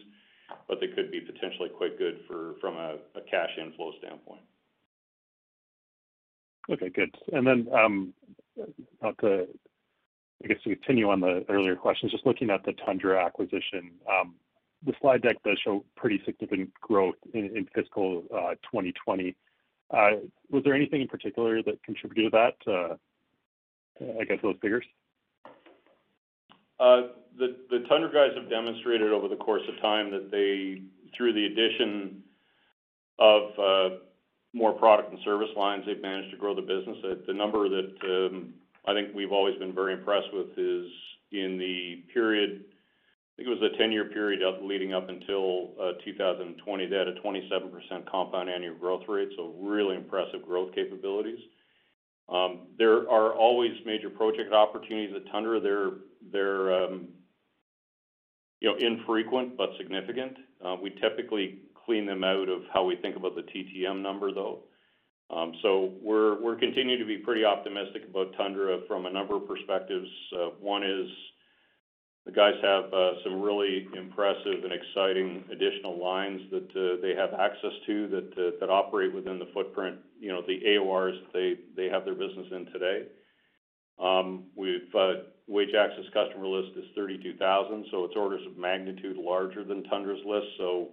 but 0.67 0.80
they 0.80 0.88
could 0.88 1.12
be 1.12 1.21
potentially 1.21 1.69
quite 1.69 1.98
good 1.98 2.19
for, 2.28 2.56
from 2.62 2.76
a 2.76 2.98
cash 3.30 3.52
inflow 3.60 3.91
standpoint. 4.00 4.41
Okay, 6.69 6.89
good. 6.89 7.15
And 7.32 7.45
then, 7.45 7.67
um, 7.74 8.13
not 9.02 9.17
to, 9.19 9.48
I 10.43 10.48
guess, 10.48 10.58
to 10.63 10.76
continue 10.76 11.10
on 11.10 11.19
the 11.19 11.45
earlier 11.50 11.76
questions, 11.76 12.12
just 12.12 12.26
looking 12.26 12.50
at 12.50 12.63
the 12.65 12.74
Tundra 12.86 13.24
acquisition, 13.24 13.91
um, 14.10 14.36
the 14.86 14.93
slide 15.02 15.21
deck 15.21 15.38
does 15.43 15.60
show 15.63 15.84
pretty 15.95 16.21
significant 16.26 16.74
growth 16.82 17.15
in 17.34 17.45
in 17.56 17.67
fiscal 17.74 18.21
2020. 18.30 19.36
Uh, 19.91 20.10
Was 20.52 20.63
there 20.63 20.74
anything 20.74 21.02
in 21.02 21.08
particular 21.08 21.62
that 21.63 21.82
contributed 21.84 22.32
to 22.32 22.38
that, 22.38 22.98
Uh, 24.01 24.19
I 24.19 24.23
guess 24.25 24.38
those 24.41 24.55
figures? 24.62 24.86
Uh, 26.79 27.01
the 27.38 27.86
Tundra 27.89 28.12
guys 28.12 28.36
have 28.38 28.49
demonstrated 28.49 29.12
over 29.12 29.27
the 29.27 29.36
course 29.36 29.62
of 29.67 29.79
time 29.81 30.12
that 30.12 30.31
they, 30.31 30.81
through 31.15 31.34
the 31.34 31.45
addition 31.45 32.23
of 33.19 33.60
uh, 33.60 33.95
more 34.53 34.73
product 34.73 35.12
and 35.12 35.19
service 35.23 35.49
lines, 35.58 35.84
they've 35.86 36.01
managed 36.01 36.31
to 36.31 36.38
grow 36.38 36.55
the 36.55 36.62
business. 36.62 36.97
The 37.27 37.34
number 37.34 37.67
that 37.69 37.93
um, 38.03 38.53
I 38.88 38.93
think 38.93 39.10
we've 39.13 39.31
always 39.31 39.58
been 39.58 39.73
very 39.73 39.93
impressed 39.93 40.27
with 40.34 40.58
is 40.58 40.88
in 41.31 41.58
the 41.58 42.03
period, 42.13 42.63
I 42.63 43.36
think 43.36 43.49
it 43.49 43.60
was 43.60 43.71
a 43.73 43.81
10-year 43.81 44.05
period 44.05 44.41
leading 44.62 44.93
up 44.93 45.10
until 45.10 45.71
2020, 46.03 46.86
they 46.86 46.95
had 46.95 47.08
a 47.08 47.15
27% 47.19 48.05
compound 48.10 48.49
annual 48.49 48.75
growth 48.75 49.03
rate, 49.08 49.29
so 49.36 49.53
really 49.60 49.95
impressive 49.95 50.45
growth 50.45 50.73
capabilities. 50.73 51.39
Um, 52.27 52.67
there 52.77 53.09
are 53.09 53.33
always 53.33 53.71
major 53.85 54.09
project 54.09 54.51
opportunities 54.51 55.15
at 55.15 55.31
Tundra. 55.31 55.59
They're 56.31 56.85
um, 56.85 57.07
you 58.61 58.69
know, 58.69 58.75
infrequent 58.77 59.57
but 59.57 59.69
significant. 59.77 60.38
Uh, 60.63 60.75
we 60.81 60.89
typically 61.01 61.59
clean 61.85 62.05
them 62.05 62.23
out 62.23 62.49
of 62.49 62.61
how 62.73 62.83
we 62.83 62.95
think 62.95 63.15
about 63.15 63.35
the 63.35 63.43
TTM 63.43 64.01
number, 64.01 64.33
though. 64.33 64.63
Um, 65.29 65.53
so 65.61 65.93
we're 66.01 66.55
continuing 66.55 66.99
to 66.99 67.05
be 67.05 67.17
pretty 67.17 67.43
optimistic 67.45 68.03
about 68.09 68.35
Tundra 68.38 68.79
from 68.88 69.05
a 69.05 69.11
number 69.11 69.35
of 69.35 69.47
perspectives. 69.47 70.07
Uh, 70.33 70.49
one 70.59 70.83
is 70.83 71.07
the 72.25 72.31
guys 72.31 72.55
have 72.63 72.85
uh, 72.91 73.11
some 73.23 73.39
really 73.41 73.88
impressive 73.95 74.63
and 74.63 74.73
exciting 74.73 75.43
additional 75.51 76.01
lines 76.01 76.41
that 76.49 76.69
uh, 76.75 77.01
they 77.01 77.13
have 77.13 77.39
access 77.39 77.71
to 77.85 78.09
uh, 78.35 78.59
that 78.59 78.69
operate 78.69 79.13
within 79.13 79.38
the 79.38 79.47
footprint, 79.53 79.97
you 80.19 80.29
know, 80.29 80.41
the 80.41 80.59
AORs 80.67 81.17
they 81.33 81.88
have 81.89 82.03
their 82.03 82.15
business 82.15 82.47
in 82.51 82.65
today. 82.73 83.03
Um, 83.99 84.45
we've 84.55 84.91
Wajax 85.47 85.93
customer 86.13 86.47
list 86.47 86.75
is 86.75 86.85
32,000, 86.95 87.85
so 87.91 88.03
it's 88.05 88.15
orders 88.17 88.41
of 88.47 88.57
magnitude 88.57 89.17
larger 89.17 89.63
than 89.63 89.83
Tundra's 89.83 90.19
list. 90.25 90.47
So 90.57 90.89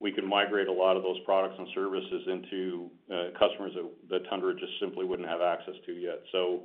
we 0.00 0.10
can 0.10 0.28
migrate 0.28 0.66
a 0.66 0.72
lot 0.72 0.96
of 0.96 1.04
those 1.04 1.20
products 1.24 1.54
and 1.56 1.68
services 1.72 2.22
into 2.26 2.90
customers 3.38 3.72
that 4.10 4.28
Tundra 4.28 4.52
just 4.54 4.72
simply 4.80 5.06
wouldn't 5.06 5.28
have 5.28 5.40
access 5.40 5.74
to 5.86 5.92
yet. 5.92 6.20
So 6.32 6.64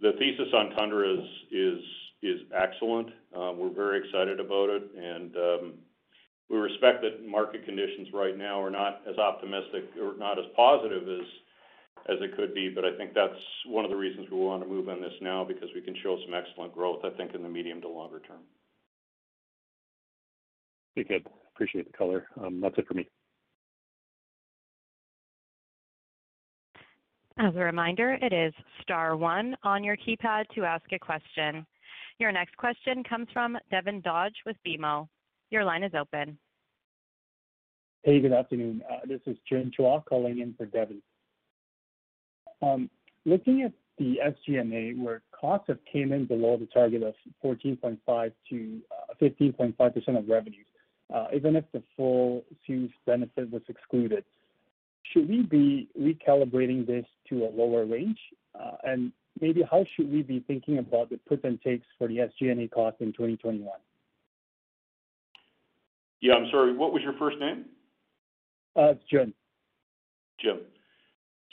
the 0.00 0.12
thesis 0.18 0.52
on 0.52 0.70
Tundra 0.70 1.14
is 1.14 1.24
is 1.52 1.80
excellent. 2.54 3.08
Um, 3.34 3.58
we're 3.58 3.74
very 3.74 3.98
excited 3.98 4.40
about 4.40 4.70
it, 4.70 4.82
and 4.96 5.36
um, 5.36 5.72
we 6.48 6.56
respect 6.56 7.02
that 7.02 7.26
market 7.26 7.64
conditions 7.64 8.08
right 8.12 8.36
now 8.36 8.60
are 8.60 8.70
not 8.70 9.02
as 9.08 9.18
optimistic 9.18 9.84
or 10.00 10.16
not 10.18 10.38
as 10.38 10.44
positive 10.54 11.02
as 12.08 12.18
it 12.20 12.36
could 12.36 12.54
be. 12.54 12.68
But 12.68 12.84
I 12.84 12.96
think 12.96 13.14
that's 13.14 13.38
one 13.66 13.84
of 13.84 13.90
the 13.90 13.96
reasons 13.96 14.28
we 14.30 14.38
wanna 14.38 14.66
move 14.66 14.88
on 14.88 15.00
this 15.00 15.14
now 15.20 15.44
because 15.44 15.68
we 15.74 15.80
can 15.80 15.94
show 16.02 16.18
some 16.24 16.34
excellent 16.34 16.74
growth, 16.74 17.04
I 17.04 17.10
think, 17.10 17.34
in 17.34 17.42
the 17.42 17.48
medium 17.48 17.80
to 17.82 17.88
longer 17.88 18.20
term. 18.20 18.42
Okay, 20.98 21.08
good. 21.08 21.26
Appreciate 21.54 21.90
the 21.90 21.96
color. 21.96 22.26
Um, 22.40 22.60
that's 22.60 22.78
it 22.78 22.86
for 22.86 22.94
me. 22.94 23.08
As 27.38 27.54
a 27.54 27.58
reminder, 27.58 28.16
it 28.22 28.32
is 28.32 28.54
star 28.80 29.14
one 29.14 29.56
on 29.62 29.84
your 29.84 29.96
keypad 29.96 30.48
to 30.54 30.64
ask 30.64 30.84
a 30.92 30.98
question. 30.98 31.66
Your 32.18 32.32
next 32.32 32.56
question 32.56 33.04
comes 33.04 33.28
from 33.32 33.58
Devin 33.70 34.00
Dodge 34.00 34.36
with 34.46 34.56
BMO. 34.66 35.06
Your 35.50 35.64
line 35.64 35.82
is 35.82 35.92
open. 35.98 36.38
Hey, 38.02 38.20
good 38.20 38.32
afternoon. 38.32 38.82
Uh, 38.90 39.00
this 39.06 39.20
is 39.26 39.36
Jun 39.48 39.70
Chua 39.78 40.02
calling 40.04 40.40
in 40.40 40.54
for 40.56 40.64
Devin. 40.64 41.02
Um, 42.62 42.88
looking 43.26 43.62
at 43.62 43.72
the 43.98 44.16
SG&A, 44.48 44.94
where 44.98 45.20
costs 45.38 45.66
have 45.68 45.78
came 45.90 46.12
in 46.12 46.24
below 46.24 46.56
the 46.56 46.66
target 46.66 47.02
of 47.02 47.14
14.5%-15.5% 47.44 50.08
uh, 50.08 50.18
of 50.18 50.28
revenues, 50.28 50.66
uh, 51.14 51.26
even 51.34 51.56
if 51.56 51.64
the 51.72 51.82
full 51.96 52.44
CEWS 52.66 52.92
benefit 53.06 53.50
was 53.50 53.62
excluded, 53.68 54.24
should 55.12 55.28
we 55.28 55.42
be 55.42 55.88
recalibrating 55.98 56.86
this 56.86 57.04
to 57.28 57.44
a 57.44 57.50
lower 57.54 57.84
range? 57.84 58.18
Maybe 59.40 59.62
how 59.70 59.84
should 59.94 60.10
we 60.10 60.22
be 60.22 60.40
thinking 60.40 60.78
about 60.78 61.10
the 61.10 61.18
puts 61.28 61.44
and 61.44 61.60
takes 61.62 61.86
for 61.98 62.08
the 62.08 62.18
SG&A 62.18 62.68
cost 62.68 62.96
in 63.00 63.12
2021? 63.12 63.68
Yeah, 66.20 66.34
I'm 66.34 66.48
sorry, 66.50 66.74
what 66.74 66.92
was 66.92 67.02
your 67.02 67.12
first 67.18 67.38
name? 67.38 67.66
It's 68.76 69.02
Jun. 69.10 69.32
Jim. 70.40 70.60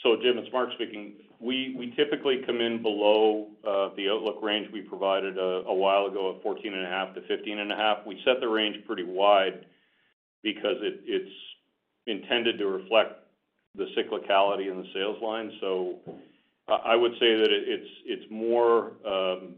So 0.02 0.16
Jim, 0.16 0.38
it's 0.38 0.52
Mark 0.52 0.70
speaking. 0.74 1.14
We, 1.40 1.74
we 1.78 1.92
typically 1.96 2.42
come 2.46 2.60
in 2.60 2.82
below 2.82 3.48
uh, 3.66 3.90
the 3.96 4.08
outlook 4.10 4.42
range 4.42 4.68
we 4.72 4.82
provided 4.82 5.36
a, 5.38 5.64
a 5.66 5.74
while 5.74 6.06
ago 6.06 6.28
of 6.28 6.42
14.5 6.42 7.14
to 7.14 7.20
15.5. 7.20 8.06
We 8.06 8.20
set 8.24 8.40
the 8.40 8.48
range 8.48 8.76
pretty 8.86 9.04
wide 9.04 9.66
because 10.42 10.76
it, 10.80 11.00
it's 11.04 11.32
intended 12.06 12.58
to 12.58 12.66
reflect 12.66 13.20
the 13.74 13.86
cyclicality 13.96 14.70
in 14.70 14.78
the 14.78 14.86
sales 14.94 15.16
line. 15.22 15.50
So 15.60 15.98
I 16.68 16.96
would 16.96 17.12
say 17.20 17.36
that 17.36 17.48
it's 17.50 17.90
it's 18.06 18.24
more 18.30 18.92
um, 19.06 19.56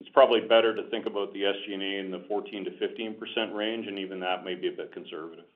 it's 0.00 0.10
probably 0.10 0.40
better 0.40 0.74
to 0.76 0.88
think 0.90 1.06
about 1.06 1.32
the 1.32 1.40
SG&A 1.40 1.98
in 1.98 2.10
the 2.10 2.24
14 2.28 2.64
to 2.66 2.78
15 2.78 3.14
percent 3.14 3.54
range, 3.54 3.86
and 3.86 3.98
even 3.98 4.20
that 4.20 4.44
may 4.44 4.54
be 4.54 4.68
a 4.68 4.72
bit 4.72 4.92
conservative. 4.92 5.46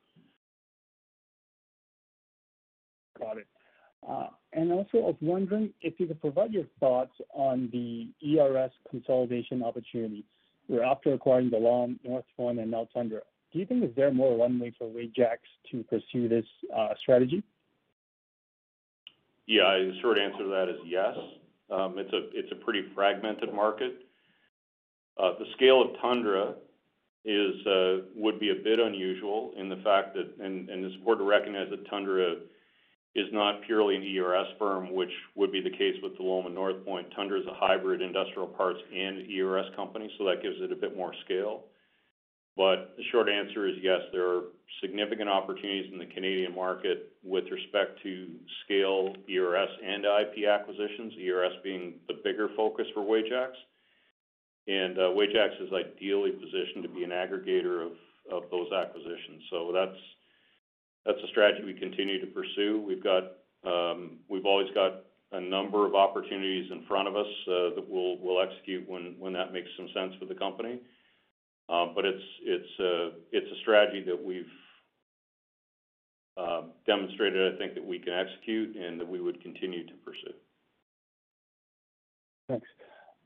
Got 3.19 3.39
it. 3.39 3.47
Uh, 4.09 4.29
and 4.55 4.73
also, 4.73 4.99
I 4.99 5.01
was 5.01 5.17
wondering 5.21 5.75
if 5.83 6.01
you 6.01 6.07
could 6.07 6.21
provide 6.21 6.53
your 6.53 6.65
thoughts 6.81 7.13
on 7.35 7.69
the 7.71 8.09
ERS 8.27 8.73
consolidation 8.91 9.63
opportunity. 9.63 10.25
We're 10.69 10.85
after 10.85 11.13
acquiring 11.13 11.51
Delom, 11.51 11.99
Northpointe, 12.09 12.61
and 12.63 12.71
now 12.71 12.89
Tundra. 12.95 13.21
Do 13.53 13.59
you 13.59 13.67
think 13.67 13.85
is 13.85 13.91
there 13.97 14.13
more 14.13 14.39
runway 14.39 14.73
for 14.79 14.89
Wajax 14.89 15.41
to 15.71 15.83
pursue 15.85 16.29
this 16.29 16.47
uh, 16.75 16.95
strategy? 17.01 17.43
Yeah, 19.51 19.83
the 19.83 19.99
short 20.01 20.17
answer 20.17 20.45
to 20.45 20.51
that 20.51 20.69
is 20.69 20.79
yes. 20.87 21.17
Um, 21.73 21.99
it's 21.99 22.13
a 22.13 22.31
it's 22.39 22.53
a 22.53 22.65
pretty 22.65 22.85
fragmented 22.95 23.53
market. 23.53 24.07
Uh, 25.19 25.33
the 25.41 25.47
scale 25.57 25.83
of 25.83 26.01
Tundra 26.01 26.55
is 27.25 27.67
uh, 27.67 28.07
would 28.15 28.39
be 28.39 28.51
a 28.51 28.63
bit 28.63 28.79
unusual 28.79 29.51
in 29.59 29.69
the 29.69 29.83
fact 29.83 30.15
that, 30.15 30.31
and, 30.39 30.71
it's 30.71 30.95
important 30.95 31.27
to 31.27 31.29
recognize 31.29 31.67
that 31.71 31.85
Tundra 31.91 32.37
is 33.17 33.27
not 33.33 33.63
purely 33.67 33.97
an 33.97 34.05
ERS 34.05 34.47
firm, 34.57 34.95
which 34.95 35.11
would 35.35 35.51
be 35.51 35.61
the 35.61 35.77
case 35.77 35.97
with 36.01 36.17
Delom 36.17 36.47
and 36.47 36.57
Northpointe. 36.57 37.13
Tundra 37.17 37.41
is 37.41 37.47
a 37.49 37.55
hybrid 37.55 38.03
industrial 38.03 38.47
parts 38.47 38.79
and 38.95 39.29
ERS 39.29 39.67
company, 39.75 40.09
so 40.17 40.27
that 40.27 40.45
gives 40.45 40.61
it 40.61 40.71
a 40.71 40.77
bit 40.77 40.97
more 40.97 41.13
scale. 41.25 41.65
But 42.57 42.95
the 42.97 43.05
short 43.13 43.29
answer 43.29 43.67
is 43.69 43.77
yes, 43.81 44.01
there 44.13 44.29
are 44.29 44.43
significant 44.83 45.29
opportunities 45.29 45.93
in 45.93 45.99
the 45.99 46.07
Canadian 46.07 46.55
market 46.55 47.13
with 47.23 47.45
respect 47.51 48.03
to 48.03 48.29
scale 48.65 49.15
ERS 49.29 49.69
and 49.85 50.05
IP 50.05 50.47
acquisitions, 50.49 51.15
ERS 51.21 51.53
being 51.63 51.95
the 52.09 52.15
bigger 52.25 52.49
focus 52.57 52.87
for 52.95 53.03
Wajax. 53.03 53.53
And 54.69 54.99
uh, 54.99 55.11
Wajax 55.13 55.55
is 55.61 55.71
ideally 55.73 56.33
positioned 56.33 56.83
to 56.83 56.89
be 56.89 57.05
an 57.05 57.11
aggregator 57.11 57.87
of, 57.87 57.93
of 58.31 58.51
those 58.51 58.71
acquisitions. 58.73 59.43
So 59.51 59.71
that's 59.73 59.99
that's 61.07 61.19
a 61.25 61.29
strategy 61.29 61.65
we 61.65 61.75
continue 61.75 62.21
to 62.21 62.27
pursue. 62.27 62.83
We've 62.87 63.03
got 63.03 63.25
um, 63.65 64.19
we've 64.29 64.47
always 64.47 64.69
got 64.75 65.05
a 65.33 65.41
number 65.41 65.87
of 65.87 65.95
opportunities 65.95 66.71
in 66.71 66.85
front 66.87 67.09
of 67.09 67.17
us 67.17 67.27
uh, 67.47 67.75
that 67.75 67.85
we'll 67.89 68.19
we'll 68.19 68.43
execute 68.43 68.89
when 68.89 69.17
when 69.19 69.33
that 69.33 69.53
makes 69.53 69.69
some 69.77 69.89
sense 69.95 70.15
for 70.19 70.27
the 70.27 70.35
company. 70.35 70.79
Um, 71.71 71.93
but 71.95 72.05
it's 72.05 72.23
it's 72.43 72.81
a 72.81 73.07
uh, 73.07 73.11
it's 73.31 73.47
a 73.47 73.61
strategy 73.61 74.03
that 74.05 74.21
we've 74.21 74.45
uh, 76.37 76.63
demonstrated, 76.87 77.55
I 77.55 77.59
think, 77.59 77.75
that 77.75 77.85
we 77.85 77.99
can 77.99 78.13
execute 78.13 78.77
and 78.77 79.01
that 79.01 79.09
we 79.09 79.21
would 79.21 79.41
continue 79.43 79.87
to 79.87 79.93
pursue. 80.05 80.35
Thanks. 82.49 82.67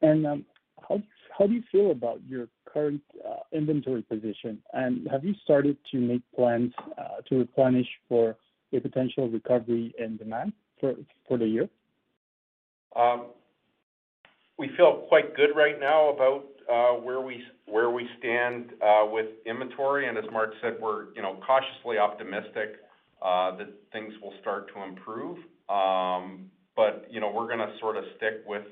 And 0.03 0.27
um, 0.27 0.45
how 0.87 1.01
how 1.39 1.47
do 1.47 1.55
you 1.55 1.63
feel 1.73 1.91
about 1.91 2.21
your 2.29 2.49
current 2.67 3.01
uh, 3.27 3.41
inventory 3.53 4.03
position? 4.03 4.61
And 4.75 5.09
have 5.11 5.25
you 5.25 5.35
started 5.43 5.79
to 5.93 5.99
make 5.99 6.23
plans 6.37 6.73
uh, 6.99 7.23
to 7.29 7.39
replenish 7.39 7.89
for 8.09 8.37
a 8.75 8.81
potential 8.81 9.29
recovery 9.29 9.95
in 9.99 10.19
demand 10.19 10.53
for 10.81 10.95
for 11.27 11.39
the 11.39 11.47
year? 11.47 11.69
Um, 12.95 13.27
we 14.59 14.71
feel 14.77 15.07
quite 15.09 15.35
good 15.35 15.57
right 15.57 15.81
now 15.81 16.11
about 16.11 16.45
where 17.03 17.21
we 17.21 17.43
where 17.67 17.91
we 17.91 18.09
stand 18.19 18.71
uh, 18.83 19.07
with 19.07 19.27
inventory. 19.47 20.09
and 20.09 20.19
As 20.19 20.25
Mark 20.33 20.53
said, 20.63 20.77
we're, 20.81 21.15
you 21.15 21.23
know, 21.23 21.41
cautiously 21.47 21.99
optimistic 21.99 22.81
uh, 23.23 23.57
that 23.57 23.69
things 23.93 24.13
will 24.23 24.35
start 24.41 24.71
to 24.75 24.83
improve. 24.83 25.39
Um, 25.69 26.51
but 26.77 27.07
You 27.11 27.21
know, 27.21 27.31
we're 27.31 27.49
gonna 27.49 27.73
sort 27.81 27.97
of 27.97 28.05
stick 28.17 28.45
with 28.47 28.67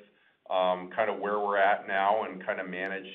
um, 0.51 0.91
kind 0.95 1.11
of 1.11 1.19
where 1.21 1.39
we're 1.39 1.59
at 1.59 1.87
now 1.87 2.25
and 2.25 2.45
kind 2.45 2.61
of 2.61 2.69
manage 2.69 3.07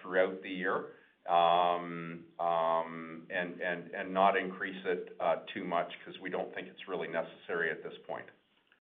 throughout 0.00 0.42
the 0.42 0.48
year, 0.48 0.86
um, 1.28 2.24
and 2.40 4.12
not 4.12 4.36
increase 4.36 4.82
it 4.86 5.16
too 5.54 5.64
much 5.64 5.90
because 5.98 6.20
we 6.20 6.30
don't 6.30 6.52
think 6.54 6.68
it's 6.68 6.88
really 6.88 7.08
necessary 7.08 7.70
at 7.70 7.82
this 7.82 7.94
point. 8.08 8.24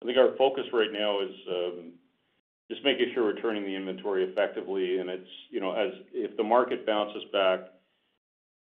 I 0.01 0.05
think 0.05 0.17
our 0.17 0.35
focus 0.37 0.65
right 0.73 0.91
now 0.91 1.21
is 1.21 1.33
just 2.69 2.83
making 2.83 3.11
sure 3.13 3.23
we're 3.23 3.41
turning 3.41 3.63
the 3.63 3.75
inventory 3.75 4.23
effectively. 4.25 4.97
and 4.99 5.09
It's, 5.09 5.29
you 5.49 5.59
know, 5.59 5.71
as 5.73 5.93
if 6.13 6.35
the 6.37 6.43
market 6.43 6.85
bounces 6.85 7.23
back 7.31 7.59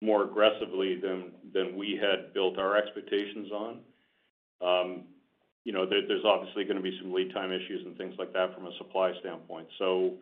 more 0.01 0.23
aggressively 0.23 0.95
than 0.99 1.31
than 1.53 1.75
we 1.75 1.97
had 1.99 2.33
built 2.33 2.59
our 2.59 2.77
expectations 2.77 3.51
on, 3.51 3.79
um, 4.61 5.03
you 5.63 5.73
know, 5.73 5.85
there's 5.85 6.23
obviously 6.25 6.63
gonna 6.65 6.81
be 6.81 6.97
some 7.01 7.13
lead 7.13 7.33
time 7.33 7.51
issues 7.51 7.85
and 7.85 7.97
things 7.97 8.15
like 8.19 8.31
that 8.33 8.53
from 8.53 8.67
a 8.67 8.77
supply 8.77 9.13
standpoint. 9.19 9.67
So, 9.79 10.17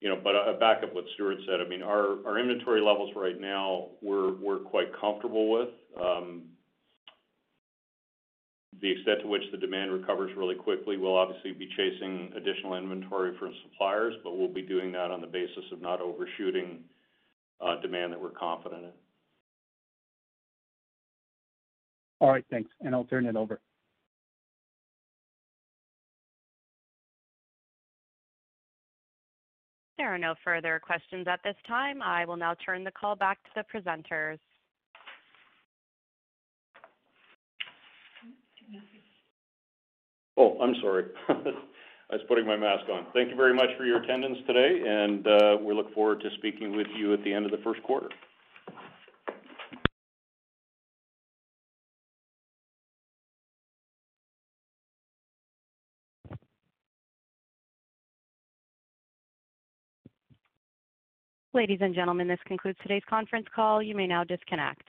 You 0.00 0.08
know, 0.08 0.16
but 0.22 0.34
uh, 0.34 0.54
back 0.58 0.82
up 0.82 0.92
what 0.94 1.04
Stuart 1.14 1.38
said, 1.46 1.60
I 1.60 1.68
mean, 1.68 1.82
our 1.82 2.26
our 2.26 2.38
inventory 2.38 2.80
levels 2.80 3.14
right 3.14 3.40
now, 3.40 3.90
we're 4.02 4.58
quite 4.58 4.92
comfortable 5.00 5.48
with. 5.50 5.70
Um, 6.00 6.51
the 8.80 8.90
extent 8.90 9.20
to 9.22 9.28
which 9.28 9.42
the 9.52 9.58
demand 9.58 9.92
recovers 9.92 10.30
really 10.36 10.54
quickly, 10.54 10.96
we'll 10.96 11.16
obviously 11.16 11.52
be 11.52 11.68
chasing 11.76 12.32
additional 12.36 12.74
inventory 12.74 13.36
from 13.38 13.52
suppliers, 13.64 14.14
but 14.24 14.36
we'll 14.36 14.48
be 14.48 14.62
doing 14.62 14.90
that 14.92 15.10
on 15.10 15.20
the 15.20 15.26
basis 15.26 15.64
of 15.72 15.82
not 15.82 16.00
overshooting 16.00 16.80
uh, 17.60 17.80
demand 17.80 18.12
that 18.12 18.20
we're 18.20 18.30
confident 18.30 18.84
in. 18.84 18.90
All 22.20 22.30
right, 22.30 22.44
thanks. 22.50 22.70
And 22.80 22.94
I'll 22.94 23.04
turn 23.04 23.26
it 23.26 23.36
over. 23.36 23.60
There 29.98 30.12
are 30.12 30.18
no 30.18 30.34
further 30.42 30.80
questions 30.84 31.28
at 31.28 31.40
this 31.44 31.54
time. 31.66 32.02
I 32.02 32.24
will 32.24 32.36
now 32.36 32.54
turn 32.64 32.82
the 32.82 32.90
call 32.90 33.14
back 33.14 33.38
to 33.44 33.50
the 33.54 33.64
presenters. 33.78 34.38
Oh, 40.42 40.58
I'm 40.60 40.74
sorry. 40.82 41.04
I 41.28 42.16
was 42.16 42.20
putting 42.26 42.44
my 42.44 42.56
mask 42.56 42.82
on. 42.92 43.06
Thank 43.14 43.30
you 43.30 43.36
very 43.36 43.54
much 43.54 43.68
for 43.78 43.84
your 43.84 44.02
attendance 44.02 44.38
today, 44.44 44.82
and 44.84 45.24
uh, 45.24 45.56
we 45.64 45.72
look 45.72 45.94
forward 45.94 46.20
to 46.22 46.30
speaking 46.36 46.76
with 46.76 46.88
you 46.96 47.12
at 47.14 47.22
the 47.22 47.32
end 47.32 47.46
of 47.46 47.52
the 47.52 47.58
first 47.62 47.80
quarter. 47.84 48.08
Ladies 61.54 61.78
and 61.80 61.94
gentlemen, 61.94 62.26
this 62.26 62.40
concludes 62.46 62.78
today's 62.82 63.02
conference 63.08 63.46
call. 63.54 63.80
You 63.80 63.94
may 63.94 64.08
now 64.08 64.24
disconnect. 64.24 64.88